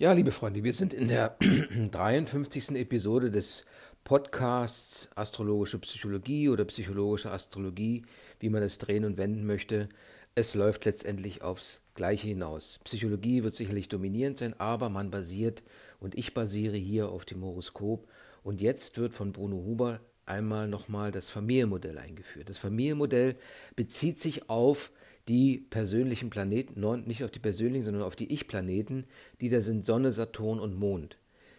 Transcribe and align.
Ja, 0.00 0.12
liebe 0.12 0.30
Freunde, 0.30 0.64
wir 0.64 0.72
sind 0.72 0.94
in 0.94 1.08
der 1.08 1.36
53. 1.90 2.70
Episode 2.70 3.30
des 3.30 3.66
Podcasts 4.02 5.10
Astrologische 5.14 5.78
Psychologie 5.78 6.48
oder 6.48 6.64
Psychologische 6.64 7.30
Astrologie, 7.30 8.06
wie 8.38 8.48
man 8.48 8.62
es 8.62 8.78
drehen 8.78 9.04
und 9.04 9.18
wenden 9.18 9.44
möchte. 9.44 9.90
Es 10.34 10.54
läuft 10.54 10.86
letztendlich 10.86 11.42
aufs 11.42 11.82
Gleiche 11.92 12.28
hinaus. 12.28 12.80
Psychologie 12.84 13.44
wird 13.44 13.54
sicherlich 13.54 13.90
dominierend 13.90 14.38
sein, 14.38 14.58
aber 14.58 14.88
man 14.88 15.10
basiert 15.10 15.62
und 15.98 16.14
ich 16.16 16.32
basiere 16.32 16.78
hier 16.78 17.10
auf 17.10 17.26
dem 17.26 17.44
Horoskop. 17.44 18.08
Und 18.42 18.62
jetzt 18.62 18.96
wird 18.96 19.12
von 19.12 19.32
Bruno 19.32 19.56
Huber 19.56 20.00
einmal 20.24 20.66
nochmal 20.66 21.10
das 21.10 21.28
Familienmodell 21.28 21.98
eingeführt. 21.98 22.48
Das 22.48 22.56
Familienmodell 22.56 23.36
bezieht 23.76 24.18
sich 24.18 24.48
auf 24.48 24.92
die 25.30 25.64
persönlichen 25.70 26.28
Planeten, 26.28 26.80
nicht 27.06 27.22
auf 27.22 27.30
die 27.30 27.38
persönlichen, 27.38 27.84
sondern 27.84 28.02
auf 28.02 28.16
die 28.16 28.32
Ich-Planeten, 28.32 29.04
die 29.40 29.48
da 29.48 29.60
sind 29.60 29.84
Sonne, 29.84 30.10
Saturn 30.10 30.58
und 30.58 30.74
Mond. 30.74 31.18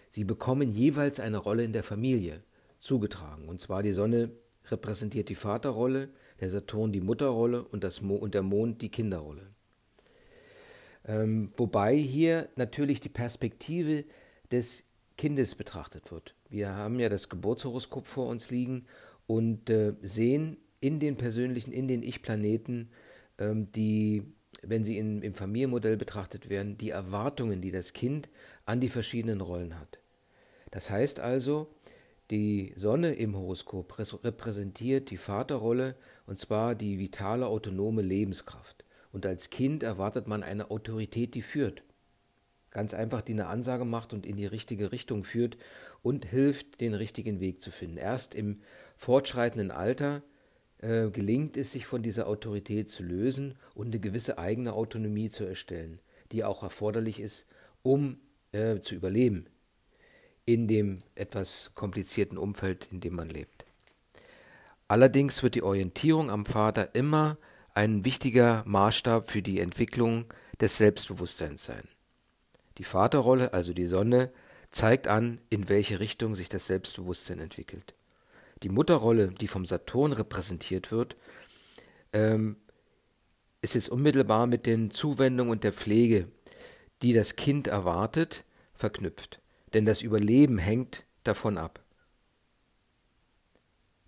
Sie 0.10 0.26
bekommen 0.26 0.74
jeweils 0.74 1.22
eine 1.22 1.38
Rolle 1.38 1.64
in 1.64 1.72
der 1.72 1.84
Familie 1.84 2.44
zugetragen. 2.80 3.48
Und 3.48 3.62
zwar 3.62 3.82
die 3.82 3.94
Sonne 3.94 4.32
repräsentiert 4.70 5.30
die 5.30 5.36
Vaterrolle, 5.36 6.10
der 6.42 6.50
Saturn 6.50 6.92
die 6.92 7.00
Mutterrolle 7.00 7.64
und, 7.64 7.86
das 7.86 8.02
Mo 8.02 8.16
und 8.16 8.34
der 8.34 8.44
Mond 8.44 8.82
die 8.82 8.90
Kinderrolle. 8.90 9.48
Ähm, 11.06 11.54
wobei 11.56 11.96
hier 11.96 12.50
natürlich 12.58 13.00
die 13.00 13.08
Perspektive 13.08 14.04
des 14.52 14.84
Kindes 15.18 15.56
betrachtet 15.56 16.12
wird. 16.12 16.36
Wir 16.50 16.76
haben 16.76 17.00
ja 17.00 17.08
das 17.08 17.30
Geburtshoroskop 17.30 18.08
vor 18.08 18.28
uns 18.28 18.52
liegen 18.52 18.86
und 19.28 19.70
äh, 19.70 19.94
sehen 20.02 20.58
in 20.82 21.00
den 21.00 21.16
persönlichen, 21.16 21.72
in 21.72 21.88
den 21.88 22.04
Ich-Planeten 22.04 22.90
die, 23.40 24.24
wenn 24.62 24.84
sie 24.84 24.98
in, 24.98 25.22
im 25.22 25.34
Familienmodell 25.34 25.98
betrachtet 25.98 26.50
werden, 26.50 26.78
die 26.78 26.90
Erwartungen, 26.90 27.62
die 27.62 27.72
das 27.72 27.94
Kind 27.94 28.30
an 28.66 28.80
die 28.80 28.90
verschiedenen 28.90 29.42
Rollen 29.42 29.80
hat. 29.80 30.00
Das 30.72 30.90
heißt 30.90 31.20
also, 31.20 31.74
die 32.32 32.72
Sonne 32.78 33.14
im 33.16 33.36
Horoskop 33.36 33.98
repräsentiert 34.24 35.10
die 35.10 35.18
Vaterrolle 35.18 35.96
und 36.26 36.36
zwar 36.36 36.76
die 36.76 36.98
vitale, 36.98 37.48
autonome 37.48 38.02
Lebenskraft. 38.02 38.86
Und 39.12 39.26
als 39.26 39.50
Kind 39.50 39.84
erwartet 39.84 40.28
man 40.28 40.42
eine 40.42 40.72
Autorität, 40.72 41.36
die 41.36 41.42
führt. 41.42 41.84
Ganz 42.70 42.94
einfach, 42.94 43.22
die 43.22 43.34
eine 43.34 43.48
Ansage 43.48 43.84
macht 43.84 44.14
und 44.14 44.26
in 44.26 44.38
die 44.38 44.46
richtige 44.46 44.94
Richtung 44.94 45.26
führt 45.26 45.58
und 46.02 46.24
hilft, 46.24 46.80
den 46.80 46.94
richtigen 46.94 47.42
Weg 47.42 47.60
zu 47.60 47.70
finden. 47.70 47.98
Erst 47.98 48.34
im 48.34 48.62
fortschreitenden 48.96 49.72
Alter 49.72 50.24
äh, 50.82 51.10
gelingt 51.10 51.58
es, 51.58 51.72
sich 51.72 51.86
von 51.86 52.02
dieser 52.02 52.28
Autorität 52.28 52.90
zu 52.90 53.04
lösen 53.04 53.56
und 53.76 53.88
eine 53.88 54.00
gewisse 54.00 54.38
eigene 54.38 54.74
Autonomie 54.74 55.30
zu 55.30 55.46
erstellen, 55.46 56.00
die 56.32 56.44
auch 56.44 56.64
erforderlich 56.64 57.20
ist, 57.20 57.46
um 57.84 58.18
äh, 58.52 58.80
zu 58.80 58.96
überleben 58.96 59.46
in 60.46 60.68
dem 60.68 61.04
etwas 61.14 61.72
komplizierten 61.76 62.38
Umfeld, 62.38 62.88
in 62.92 63.00
dem 63.00 63.16
man 63.16 63.30
lebt. 63.30 63.64
Allerdings 64.88 65.44
wird 65.44 65.56
die 65.56 65.62
Orientierung 65.62 66.32
am 66.32 66.46
Vater 66.46 66.96
immer 66.96 67.38
ein 67.76 68.04
wichtiger 68.04 68.64
Maßstab 68.66 69.30
für 69.30 69.42
die 69.42 69.60
Entwicklung 69.60 70.26
des 70.60 70.78
Selbstbewusstseins 70.78 71.64
sein. 71.64 71.88
Die 72.80 72.84
Vaterrolle, 72.84 73.54
also 73.54 73.72
die 73.72 73.86
Sonne, 73.86 74.32
zeigt 74.72 75.08
an, 75.08 75.40
in 75.50 75.70
welche 75.70 76.00
Richtung 76.00 76.34
sich 76.34 76.50
das 76.50 76.66
Selbstbewusstsein 76.66 77.40
entwickelt 77.40 77.94
die 78.64 78.70
Mutterrolle, 78.70 79.30
die 79.30 79.48
vom 79.48 79.66
Saturn 79.66 80.12
repräsentiert 80.14 80.92
wird, 80.92 81.16
ähm, 82.14 82.58
ist 83.62 83.76
jetzt 83.76 83.90
unmittelbar 83.90 84.48
mit 84.48 84.66
den 84.66 84.92
Zuwendungen 84.92 85.52
und 85.52 85.64
der 85.64 85.74
Pflege, 85.74 86.28
die 87.02 87.14
das 87.14 87.36
Kind 87.36 87.68
erwartet, 87.68 88.44
verknüpft. 88.74 89.40
Denn 89.74 89.86
das 89.86 90.02
Überleben 90.02 90.58
hängt 90.58 91.06
davon 91.24 91.58
ab. 91.58 91.84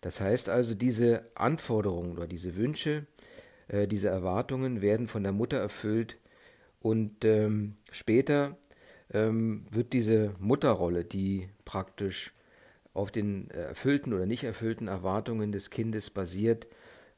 Das 0.01 0.19
heißt 0.19 0.49
also, 0.49 0.75
diese 0.75 1.31
Anforderungen 1.35 2.17
oder 2.17 2.27
diese 2.27 2.55
Wünsche, 2.55 3.05
äh, 3.69 3.87
diese 3.87 4.09
Erwartungen 4.09 4.81
werden 4.81 5.07
von 5.07 5.23
der 5.23 5.31
Mutter 5.31 5.57
erfüllt 5.57 6.17
und 6.81 7.23
ähm, 7.23 7.75
später 7.89 8.57
ähm, 9.11 9.65
wird 9.69 9.93
diese 9.93 10.35
Mutterrolle, 10.39 11.05
die 11.05 11.47
praktisch 11.63 12.33
auf 12.93 13.11
den 13.11 13.49
äh, 13.51 13.61
erfüllten 13.61 14.13
oder 14.13 14.25
nicht 14.25 14.43
erfüllten 14.43 14.87
Erwartungen 14.87 15.51
des 15.51 15.69
Kindes 15.69 16.09
basiert, 16.09 16.67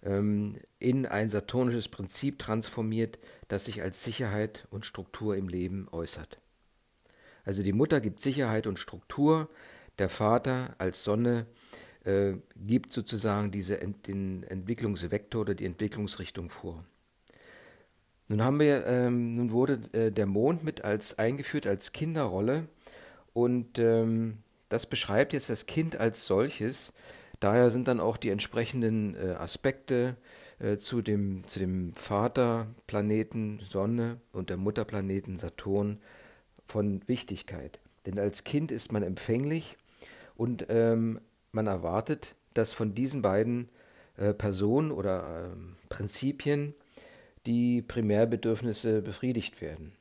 ähm, 0.04 0.58
in 0.80 1.06
ein 1.06 1.30
saturnisches 1.30 1.88
Prinzip 1.88 2.40
transformiert, 2.40 3.20
das 3.48 3.66
sich 3.66 3.82
als 3.82 4.04
Sicherheit 4.04 4.68
und 4.70 4.86
Struktur 4.86 5.36
im 5.36 5.48
Leben 5.48 5.88
äußert. 5.92 6.40
Also 7.44 7.64
die 7.64 7.74
Mutter 7.74 8.02
gibt 8.02 8.22
Sicherheit 8.22 8.68
und 8.68 8.80
Struktur, 8.80 9.50
der 10.00 10.10
Vater 10.10 10.76
als 10.78 11.04
Sonne 11.04 11.46
äh, 12.04 12.34
gibt 12.56 12.92
sozusagen 12.92 13.52
diese 13.52 13.78
den 13.78 14.44
Entwicklungsvektor 14.44 15.42
oder 15.42 15.56
die 15.56 15.66
Entwicklungsrichtung 15.66 16.50
vor. 16.50 16.84
Nun 18.28 18.44
haben 18.44 18.60
wir, 18.60 18.86
ähm, 18.88 19.36
nun 19.36 19.52
wurde 19.52 19.82
äh, 19.94 20.12
der 20.12 20.26
Mond 20.26 20.64
mit 20.64 20.84
als 20.84 21.20
eingeführt 21.20 21.68
als 21.68 21.92
Kinderrolle 21.92 22.68
und 23.34 23.78
ähm, 23.78 24.40
das 24.76 24.86
beschreibt 24.86 25.32
jetzt 25.32 25.50
das 25.50 25.68
Kind 25.68 25.96
als 25.96 26.26
solches. 26.26 26.92
Daher 27.40 27.72
sind 27.72 27.88
dann 27.88 28.02
auch 28.02 28.18
die 28.18 28.30
entsprechenden 28.30 29.16
äh, 29.16 29.32
Aspekte 29.32 30.18
äh, 30.60 30.76
zu, 30.76 31.02
dem, 31.02 31.48
zu 31.48 31.60
dem 31.60 31.94
Vaterplaneten 31.94 33.62
Sonne 33.64 34.20
und 34.34 34.50
der 34.50 34.58
Mutterplaneten 34.58 35.38
Saturn 35.38 36.00
von 36.68 37.02
Wichtigkeit. 37.08 37.80
Denn 38.06 38.20
als 38.20 38.44
Kind 38.44 38.70
ist 38.70 38.92
man 38.92 39.02
empfänglich 39.02 39.78
und 40.36 40.66
ähm, 40.68 41.22
man 41.54 41.68
erwartet, 41.68 42.36
dass 42.54 42.74
von 42.74 42.94
diesen 42.94 43.22
beiden 43.22 43.70
äh, 44.18 44.34
Personen 44.34 44.92
oder 44.92 45.52
ähm, 45.54 45.78
Prinzipien 45.88 46.74
die 47.46 47.82
Primärbedürfnisse 47.82 49.02
befriedigt 49.02 49.62
werden. 49.62 49.94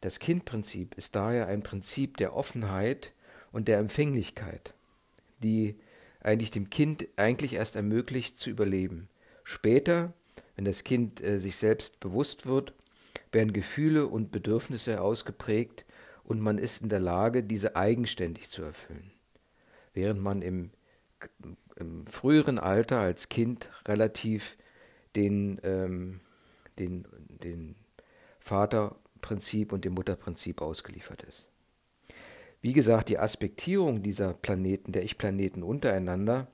Das 0.00 0.18
Kindprinzip 0.18 0.94
ist 0.94 1.14
daher 1.14 1.46
ein 1.46 1.62
Prinzip 1.62 2.16
der 2.16 2.34
Offenheit 2.34 3.12
und 3.52 3.68
der 3.68 3.78
Empfänglichkeit, 3.78 4.74
die 5.42 5.76
eigentlich 6.20 6.50
dem 6.50 6.70
Kind 6.70 7.06
eigentlich 7.16 7.54
erst 7.54 7.76
ermöglicht 7.76 8.36
zu 8.36 8.50
überleben. 8.50 9.08
Später, 9.44 10.12
wenn 10.56 10.64
das 10.64 10.84
Kind 10.84 11.22
äh, 11.22 11.38
sich 11.38 11.56
selbst 11.56 12.00
bewusst 12.00 12.46
wird, 12.46 12.74
werden 13.32 13.52
Gefühle 13.52 14.06
und 14.06 14.32
Bedürfnisse 14.32 15.00
ausgeprägt 15.00 15.84
und 16.24 16.40
man 16.40 16.58
ist 16.58 16.82
in 16.82 16.88
der 16.88 17.00
Lage, 17.00 17.42
diese 17.44 17.76
eigenständig 17.76 18.48
zu 18.48 18.62
erfüllen. 18.62 19.12
Während 19.94 20.20
man 20.20 20.42
im, 20.42 20.70
im 21.76 22.06
früheren 22.06 22.58
Alter 22.58 22.98
als 22.98 23.28
Kind 23.28 23.70
relativ 23.86 24.56
den, 25.14 25.60
ähm, 25.62 26.20
den, 26.78 27.06
den 27.28 27.76
Vaterprinzip 28.40 29.72
und 29.72 29.84
dem 29.84 29.94
Mutterprinzip 29.94 30.60
ausgeliefert 30.60 31.22
ist. 31.22 31.48
Wie 32.66 32.72
gesagt, 32.72 33.10
die 33.10 33.18
Aspektierung 33.20 34.02
dieser 34.02 34.34
Planeten, 34.34 34.90
der 34.90 35.04
Ich-Planeten 35.04 35.62
untereinander, 35.62 36.48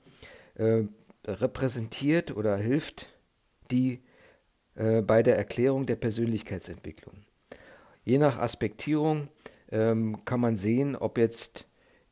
äh, 0.56 0.82
repräsentiert 1.24 2.36
oder 2.36 2.54
hilft 2.58 3.08
die 3.70 4.02
äh, 4.74 5.00
bei 5.00 5.22
der 5.22 5.38
Erklärung 5.38 5.86
der 5.86 5.96
Persönlichkeitsentwicklung. 5.96 7.14
Je 8.04 8.18
nach 8.18 8.36
Aspektierung 8.36 9.28
ähm, 9.70 10.22
kann 10.26 10.40
man 10.40 10.56
sehen, 10.58 10.96
ob 10.96 11.16
jetzt 11.16 11.66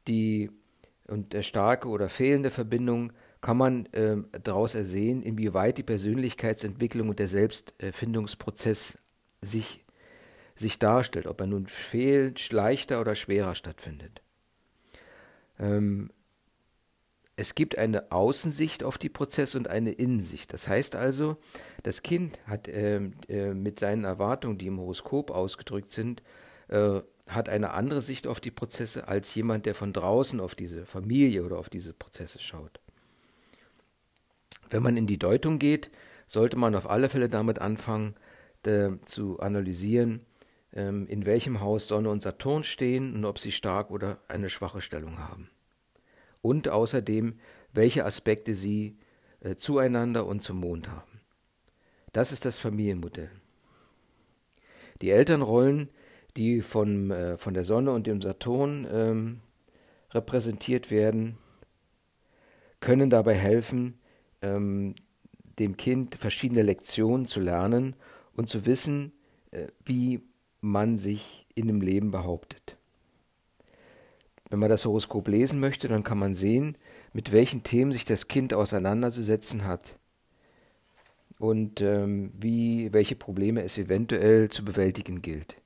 die 0.09 0.50
und 1.06 1.34
der 1.34 1.43
starke 1.43 1.87
oder 1.88 2.09
fehlende 2.09 2.49
Verbindung 2.49 3.12
kann 3.43 3.59
man 3.59 3.84
äh, 3.93 4.17
daraus 4.43 4.77
ersehen, 4.77 5.21
inwieweit 5.22 5.77
die 5.77 5.82
Persönlichkeitsentwicklung 5.82 7.11
und 7.11 7.19
der 7.19 7.28
Selbstfindungsprozess 7.28 8.97
sich 9.43 9.84
sich 10.60 10.78
darstellt, 10.78 11.26
ob 11.26 11.41
er 11.41 11.47
nun 11.47 11.66
fehl, 11.66 12.34
leichter 12.50 13.00
oder 13.00 13.14
schwerer 13.14 13.55
stattfindet. 13.55 14.23
Ähm, 15.58 16.11
es 17.37 17.55
gibt 17.55 17.79
eine 17.79 18.12
Außensicht 18.12 18.84
auf 18.84 18.99
die 18.99 19.08
Prozesse 19.08 19.56
und 19.56 19.69
eine 19.69 19.93
Innensicht. 19.93 20.52
Das 20.52 20.69
heißt 20.69 20.94
also, 20.94 21.38
das 21.82 22.02
Kind 22.02 22.38
hat 22.46 22.69
äh, 22.69 23.00
äh, 23.29 23.55
mit 23.55 23.81
seinen 23.81 24.05
Erwartungen, 24.05 24.58
die 24.58 24.67
im 24.67 24.79
Horoskop 24.79 25.31
ausgedrückt 25.31 25.90
sind, 25.90 26.23
äh, 26.69 27.00
hat 27.26 27.49
eine 27.49 27.70
andere 27.70 28.02
Sicht 28.02 28.26
auf 28.26 28.40
die 28.40 28.50
Prozesse 28.50 29.08
als 29.08 29.34
jemand, 29.34 29.64
der 29.64 29.75
von 29.75 29.93
draußen 29.93 30.38
auf 30.40 30.55
diese 30.55 30.84
Familie 30.84 31.44
oder 31.44 31.58
auf 31.58 31.70
diese 31.70 31.94
Prozesse 31.94 32.40
schaut. 32.40 32.81
Wenn 34.69 34.82
man 34.82 34.96
in 34.96 35.06
die 35.06 35.19
Deutung 35.19 35.58
geht, 35.58 35.90
sollte 36.26 36.56
man 36.58 36.75
auf 36.75 36.90
alle 36.90 37.08
Fälle 37.08 37.29
damit 37.31 37.58
anfangen, 37.58 38.17
äh, 38.67 38.90
zu 39.06 39.40
analysieren, 39.40 40.26
in 40.72 41.26
welchem 41.26 41.61
Haus 41.61 41.88
Sonne 41.88 42.11
und 42.11 42.22
Saturn 42.22 42.62
stehen 42.62 43.17
und 43.17 43.25
ob 43.25 43.40
sie 43.40 43.50
stark 43.50 43.90
oder 43.90 44.19
eine 44.28 44.49
schwache 44.49 44.81
Stellung 44.81 45.19
haben. 45.19 45.50
Und 46.43 46.69
außerdem, 46.69 47.40
welche 47.72 48.05
Aspekte 48.05 48.55
sie 48.55 48.96
äh, 49.40 49.56
zueinander 49.56 50.26
und 50.26 50.43
zum 50.43 50.58
Mond 50.58 50.88
haben. 50.88 51.20
Das 52.12 52.31
ist 52.31 52.44
das 52.44 52.58
Familienmodell. 52.58 53.31
Die 55.00 55.11
Elternrollen 55.11 55.90
die 56.37 56.62
von, 56.62 57.11
äh, 57.11 57.37
von 57.37 57.55
der 57.55 57.64
Sonne 57.64 57.93
und 57.93 58.06
dem 58.06 58.22
Saturn 58.22 58.87
ähm, 58.90 59.40
repräsentiert 60.11 60.90
werden, 60.90 61.38
können 62.81 63.11
dabei 63.11 63.34
helfen, 63.34 63.99
ähm, 64.43 64.94
dem 65.58 65.76
Kind 65.76 66.14
verschiedene 66.14 66.62
Lektionen 66.62 67.26
zu 67.26 67.40
lernen 67.40 67.94
und 68.34 68.49
zu 68.49 68.64
wissen, 68.67 69.12
äh, 69.50 69.69
wie 69.84 70.22
man 70.60 70.98
sich 70.98 71.46
in 71.54 71.66
dem 71.66 71.80
Leben 71.80 72.10
behauptet. 72.10 72.76
Wenn 74.48 74.58
man 74.58 74.68
das 74.68 74.84
Horoskop 74.84 75.28
lesen 75.28 75.60
möchte, 75.60 75.88
dann 75.88 76.02
kann 76.02 76.18
man 76.18 76.34
sehen, 76.34 76.76
mit 77.12 77.32
welchen 77.32 77.62
Themen 77.62 77.92
sich 77.92 78.04
das 78.04 78.28
Kind 78.28 78.52
auseinanderzusetzen 78.52 79.64
hat 79.64 79.96
und 81.38 81.80
ähm, 81.80 82.32
wie, 82.38 82.92
welche 82.92 83.16
Probleme 83.16 83.62
es 83.62 83.78
eventuell 83.78 84.50
zu 84.50 84.64
bewältigen 84.64 85.22
gilt. 85.22 85.56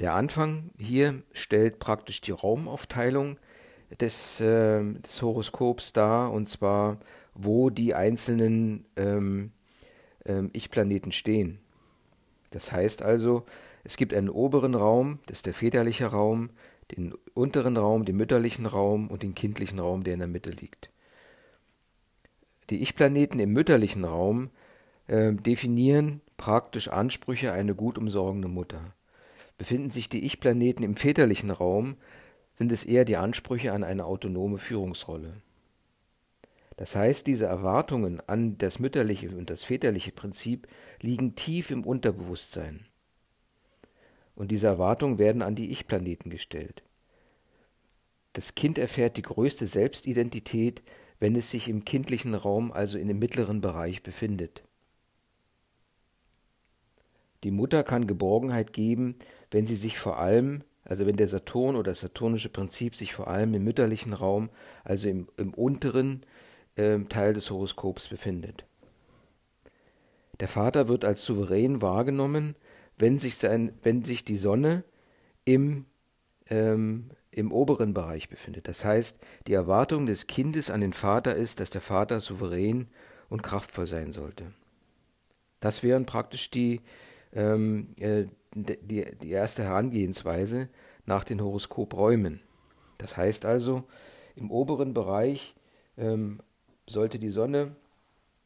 Der 0.00 0.14
Anfang 0.14 0.70
hier 0.78 1.22
stellt 1.32 1.78
praktisch 1.78 2.20
die 2.20 2.32
Raumaufteilung 2.32 3.38
des, 4.00 4.40
äh, 4.40 4.82
des 4.82 5.22
Horoskops 5.22 5.92
dar, 5.92 6.32
und 6.32 6.46
zwar, 6.46 6.98
wo 7.34 7.70
die 7.70 7.94
einzelnen 7.94 8.86
ähm, 8.96 9.52
ähm, 10.26 10.50
Ich-Planeten 10.52 11.12
stehen. 11.12 11.58
Das 12.50 12.70
heißt 12.70 13.02
also, 13.02 13.44
es 13.84 13.96
gibt 13.98 14.14
einen 14.14 14.30
oberen 14.30 14.74
Raum, 14.74 15.18
das 15.26 15.38
ist 15.38 15.46
der 15.46 15.54
väterliche 15.54 16.06
Raum, 16.06 16.50
den 16.96 17.14
unteren 17.34 17.76
Raum, 17.76 18.04
den 18.04 18.16
mütterlichen 18.16 18.66
Raum 18.66 19.08
und 19.08 19.22
den 19.22 19.34
kindlichen 19.34 19.78
Raum, 19.78 20.04
der 20.04 20.14
in 20.14 20.20
der 20.20 20.28
Mitte 20.28 20.50
liegt. 20.50 20.90
Die 22.70 22.80
Ich-Planeten 22.80 23.38
im 23.40 23.52
mütterlichen 23.52 24.04
Raum 24.04 24.50
äh, 25.06 25.34
definieren 25.34 26.22
praktisch 26.38 26.88
Ansprüche 26.88 27.52
eine 27.52 27.74
gut 27.74 27.98
umsorgende 27.98 28.48
Mutter. 28.48 28.94
Befinden 29.58 29.90
sich 29.90 30.08
die 30.08 30.24
Ich-Planeten 30.24 30.82
im 30.82 30.96
väterlichen 30.96 31.50
Raum, 31.50 31.96
sind 32.54 32.72
es 32.72 32.84
eher 32.84 33.04
die 33.04 33.16
Ansprüche 33.16 33.72
an 33.72 33.84
eine 33.84 34.06
autonome 34.06 34.58
Führungsrolle. 34.58 35.34
Das 36.76 36.96
heißt, 36.96 37.26
diese 37.26 37.46
Erwartungen 37.46 38.20
an 38.26 38.58
das 38.58 38.78
mütterliche 38.78 39.30
und 39.30 39.50
das 39.50 39.62
väterliche 39.62 40.12
Prinzip 40.12 40.66
liegen 41.00 41.36
tief 41.36 41.70
im 41.70 41.84
Unterbewusstsein. 41.84 42.86
Und 44.34 44.50
diese 44.50 44.66
Erwartungen 44.66 45.18
werden 45.18 45.42
an 45.42 45.54
die 45.54 45.70
Ich-Planeten 45.70 46.30
gestellt. 46.30 46.82
Das 48.32 48.54
Kind 48.54 48.78
erfährt 48.78 49.16
die 49.16 49.22
größte 49.22 49.66
Selbstidentität, 49.66 50.82
wenn 51.20 51.36
es 51.36 51.50
sich 51.50 51.68
im 51.68 51.84
kindlichen 51.84 52.34
Raum, 52.34 52.72
also 52.72 52.98
in 52.98 53.08
dem 53.08 53.18
mittleren 53.18 53.60
Bereich, 53.60 54.02
befindet. 54.02 54.64
Die 57.44 57.50
Mutter 57.50 57.84
kann 57.84 58.06
Geborgenheit 58.06 58.72
geben, 58.72 59.16
wenn 59.50 59.66
sie 59.66 59.76
sich 59.76 59.98
vor 59.98 60.18
allem, 60.18 60.64
also 60.82 61.06
wenn 61.06 61.16
der 61.16 61.28
Saturn 61.28 61.76
oder 61.76 61.92
das 61.92 62.00
saturnische 62.00 62.48
Prinzip 62.48 62.96
sich 62.96 63.14
vor 63.14 63.28
allem 63.28 63.54
im 63.54 63.62
mütterlichen 63.62 64.14
Raum, 64.14 64.50
also 64.82 65.08
im, 65.08 65.28
im 65.36 65.54
unteren 65.54 66.24
äh, 66.76 66.98
Teil 67.00 67.34
des 67.34 67.50
Horoskops 67.50 68.08
befindet. 68.08 68.64
Der 70.40 70.48
Vater 70.48 70.88
wird 70.88 71.04
als 71.04 71.24
souverän 71.24 71.80
wahrgenommen, 71.80 72.56
wenn 72.98 73.18
sich, 73.18 73.36
sein, 73.36 73.72
wenn 73.82 74.04
sich 74.04 74.24
die 74.24 74.36
Sonne 74.36 74.84
im, 75.44 75.86
ähm, 76.48 77.10
im 77.30 77.52
oberen 77.52 77.94
Bereich 77.94 78.28
befindet. 78.28 78.68
Das 78.68 78.84
heißt, 78.84 79.18
die 79.46 79.54
Erwartung 79.54 80.06
des 80.06 80.26
Kindes 80.26 80.70
an 80.70 80.80
den 80.80 80.92
Vater 80.92 81.34
ist, 81.34 81.60
dass 81.60 81.70
der 81.70 81.80
Vater 81.80 82.20
souverän 82.20 82.88
und 83.28 83.42
kraftvoll 83.42 83.86
sein 83.86 84.12
sollte. 84.12 84.52
Das 85.60 85.82
wären 85.82 86.06
praktisch 86.06 86.50
die, 86.50 86.80
ähm, 87.32 87.94
äh, 87.98 88.26
die, 88.54 89.16
die 89.16 89.30
erste 89.30 89.64
Herangehensweise 89.64 90.68
nach 91.06 91.24
den 91.24 91.42
Horoskopräumen. 91.42 92.40
Das 92.98 93.16
heißt 93.16 93.44
also, 93.44 93.84
im 94.36 94.50
oberen 94.50 94.94
Bereich 94.94 95.54
ähm, 95.96 96.40
sollte 96.86 97.18
die 97.18 97.30
Sonne, 97.30 97.74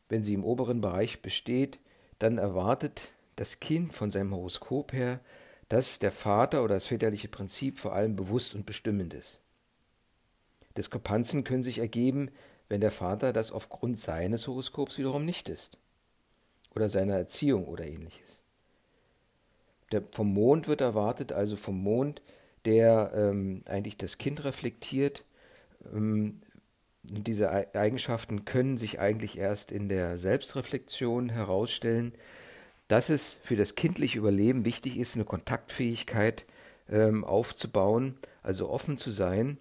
wenn 0.08 0.22
sie 0.22 0.34
im 0.34 0.44
oberen 0.44 0.80
Bereich 0.80 1.22
besteht, 1.22 1.78
dann 2.18 2.38
erwartet 2.38 3.12
das 3.40 3.60
Kind 3.60 3.92
von 3.92 4.10
seinem 4.10 4.34
Horoskop 4.34 4.92
her, 4.92 5.20
dass 5.68 5.98
der 5.98 6.12
Vater 6.12 6.64
oder 6.64 6.74
das 6.74 6.86
väterliche 6.86 7.28
Prinzip 7.28 7.78
vor 7.78 7.92
allem 7.92 8.16
bewusst 8.16 8.54
und 8.54 8.66
bestimmend 8.66 9.14
ist. 9.14 9.40
Diskrepanzen 10.76 11.44
können 11.44 11.62
sich 11.62 11.78
ergeben, 11.78 12.30
wenn 12.68 12.80
der 12.80 12.90
Vater 12.90 13.32
das 13.32 13.52
aufgrund 13.52 13.98
seines 13.98 14.46
Horoskops 14.46 14.98
wiederum 14.98 15.24
nicht 15.24 15.48
ist. 15.48 15.78
Oder 16.74 16.88
seiner 16.88 17.14
Erziehung 17.14 17.66
oder 17.66 17.86
ähnliches. 17.86 18.42
Der, 19.90 20.02
vom 20.12 20.32
Mond 20.32 20.68
wird 20.68 20.80
erwartet, 20.80 21.32
also 21.32 21.56
vom 21.56 21.82
Mond, 21.82 22.22
der 22.64 23.12
ähm, 23.14 23.62
eigentlich 23.66 23.96
das 23.96 24.18
Kind 24.18 24.44
reflektiert. 24.44 25.24
Ähm, 25.92 26.42
diese 27.02 27.50
Eigenschaften 27.74 28.44
können 28.44 28.76
sich 28.76 29.00
eigentlich 29.00 29.38
erst 29.38 29.72
in 29.72 29.88
der 29.88 30.18
Selbstreflexion 30.18 31.30
herausstellen, 31.30 32.12
dass 32.88 33.10
es 33.10 33.38
für 33.42 33.56
das 33.56 33.74
kindliche 33.74 34.18
Überleben 34.18 34.64
wichtig 34.64 34.96
ist, 34.96 35.14
eine 35.14 35.24
Kontaktfähigkeit 35.24 36.46
ähm, 36.88 37.24
aufzubauen, 37.24 38.16
also 38.42 38.68
offen 38.70 38.96
zu 38.96 39.10
sein, 39.10 39.58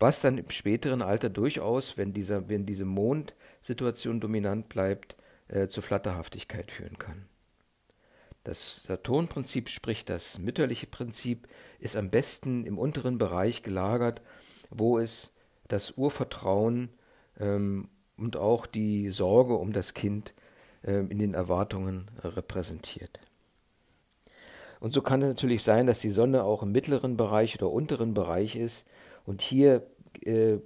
was 0.00 0.20
dann 0.20 0.38
im 0.38 0.50
späteren 0.50 1.02
Alter 1.02 1.30
durchaus, 1.30 1.96
wenn, 1.96 2.12
dieser, 2.12 2.48
wenn 2.48 2.66
diese 2.66 2.84
Mondsituation 2.84 4.20
dominant 4.20 4.68
bleibt, 4.68 5.16
äh, 5.48 5.68
zur 5.68 5.82
Flatterhaftigkeit 5.82 6.70
führen 6.70 6.98
kann. 6.98 7.26
Das 8.44 8.84
Saturnprinzip, 8.84 9.68
sprich 9.68 10.04
das 10.04 10.38
mütterliche 10.38 10.86
Prinzip, 10.86 11.48
ist 11.78 11.96
am 11.96 12.10
besten 12.10 12.64
im 12.64 12.78
unteren 12.78 13.18
Bereich 13.18 13.62
gelagert, 13.62 14.22
wo 14.70 14.98
es 14.98 15.32
das 15.68 15.92
Urvertrauen 15.92 16.90
ähm, 17.38 17.88
und 18.16 18.36
auch 18.36 18.66
die 18.66 19.10
Sorge 19.10 19.54
um 19.54 19.72
das 19.72 19.94
Kind 19.94 20.32
in 20.82 21.18
den 21.18 21.34
Erwartungen 21.34 22.10
repräsentiert. 22.22 23.20
Und 24.80 24.92
so 24.92 25.02
kann 25.02 25.22
es 25.22 25.28
natürlich 25.28 25.62
sein, 25.62 25.86
dass 25.86 25.98
die 25.98 26.10
Sonne 26.10 26.44
auch 26.44 26.62
im 26.62 26.72
mittleren 26.72 27.16
Bereich 27.16 27.60
oder 27.60 27.70
unteren 27.70 28.14
Bereich 28.14 28.56
ist. 28.56 28.86
Und 29.24 29.42
hier 29.42 29.86
äh, 30.24 30.52
äh, 30.52 30.60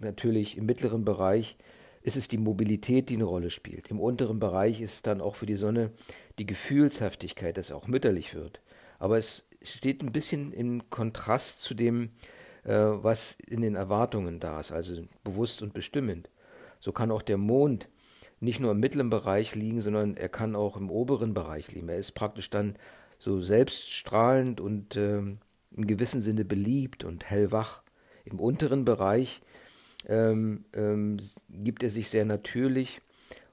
natürlich 0.00 0.56
im 0.56 0.66
mittleren 0.66 1.04
Bereich 1.04 1.56
ist 2.02 2.16
es 2.16 2.28
die 2.28 2.38
Mobilität, 2.38 3.08
die 3.08 3.14
eine 3.14 3.24
Rolle 3.24 3.50
spielt. 3.50 3.88
Im 3.90 3.98
unteren 3.98 4.38
Bereich 4.38 4.80
ist 4.80 4.94
es 4.94 5.02
dann 5.02 5.20
auch 5.20 5.36
für 5.36 5.46
die 5.46 5.56
Sonne 5.56 5.90
die 6.38 6.46
Gefühlshaftigkeit, 6.46 7.56
dass 7.56 7.72
auch 7.72 7.88
mütterlich 7.88 8.34
wird. 8.34 8.60
Aber 8.98 9.18
es 9.18 9.44
steht 9.62 10.02
ein 10.02 10.12
bisschen 10.12 10.52
im 10.52 10.88
Kontrast 10.90 11.60
zu 11.62 11.74
dem, 11.74 12.10
äh, 12.64 12.74
was 12.74 13.36
in 13.46 13.62
den 13.62 13.74
Erwartungen 13.74 14.38
da 14.38 14.60
ist, 14.60 14.70
also 14.70 15.02
bewusst 15.24 15.62
und 15.62 15.72
bestimmend. 15.72 16.28
So 16.78 16.92
kann 16.92 17.10
auch 17.10 17.22
der 17.22 17.38
Mond 17.38 17.88
nicht 18.40 18.60
nur 18.60 18.72
im 18.72 18.80
mittleren 18.80 19.10
Bereich 19.10 19.54
liegen, 19.54 19.80
sondern 19.80 20.16
er 20.16 20.28
kann 20.28 20.56
auch 20.56 20.76
im 20.76 20.90
oberen 20.90 21.34
Bereich 21.34 21.72
liegen. 21.72 21.88
Er 21.88 21.98
ist 21.98 22.12
praktisch 22.12 22.50
dann 22.50 22.76
so 23.18 23.40
selbststrahlend 23.40 24.60
und 24.60 24.96
äh, 24.96 25.18
im 25.18 25.86
gewissen 25.86 26.20
Sinne 26.20 26.44
beliebt 26.44 27.04
und 27.04 27.24
hellwach. 27.24 27.82
Im 28.24 28.40
unteren 28.40 28.84
Bereich 28.84 29.40
ähm, 30.06 30.64
ähm, 30.74 31.18
gibt 31.48 31.82
er 31.82 31.90
sich 31.90 32.10
sehr 32.10 32.24
natürlich 32.24 33.00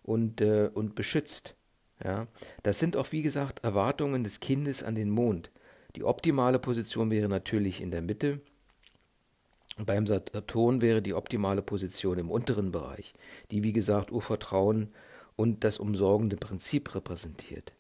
und, 0.04 0.42
äh, 0.42 0.70
und 0.74 0.96
beschützt. 0.96 1.56
Ja? 2.04 2.28
Das 2.64 2.80
sind 2.80 2.98
auch, 2.98 3.12
wie 3.12 3.22
gesagt, 3.22 3.64
Erwartungen 3.64 4.24
des 4.24 4.40
Kindes 4.40 4.84
an 4.84 4.96
den 4.96 5.10
Mond. 5.10 5.52
Die 5.96 6.04
optimale 6.04 6.60
Position 6.60 7.12
wäre 7.12 7.30
natürlich 7.30 7.82
in 7.82 7.92
der 7.92 8.02
Mitte 8.02 8.42
beim 9.78 10.06
Saturn 10.06 10.82
wäre 10.82 11.02
die 11.02 11.14
optimale 11.14 11.62
Position 11.62 12.20
im 12.20 12.30
unteren 12.30 12.72
Bereich, 12.72 13.14
die 13.52 13.64
wie 13.64 13.74
gesagt 13.74 14.12
Urvertrauen 14.12 14.94
und 15.36 15.64
das 15.64 15.80
umsorgende 15.80 16.38
Prinzip 16.38 16.94
repräsentiert. 16.94 17.74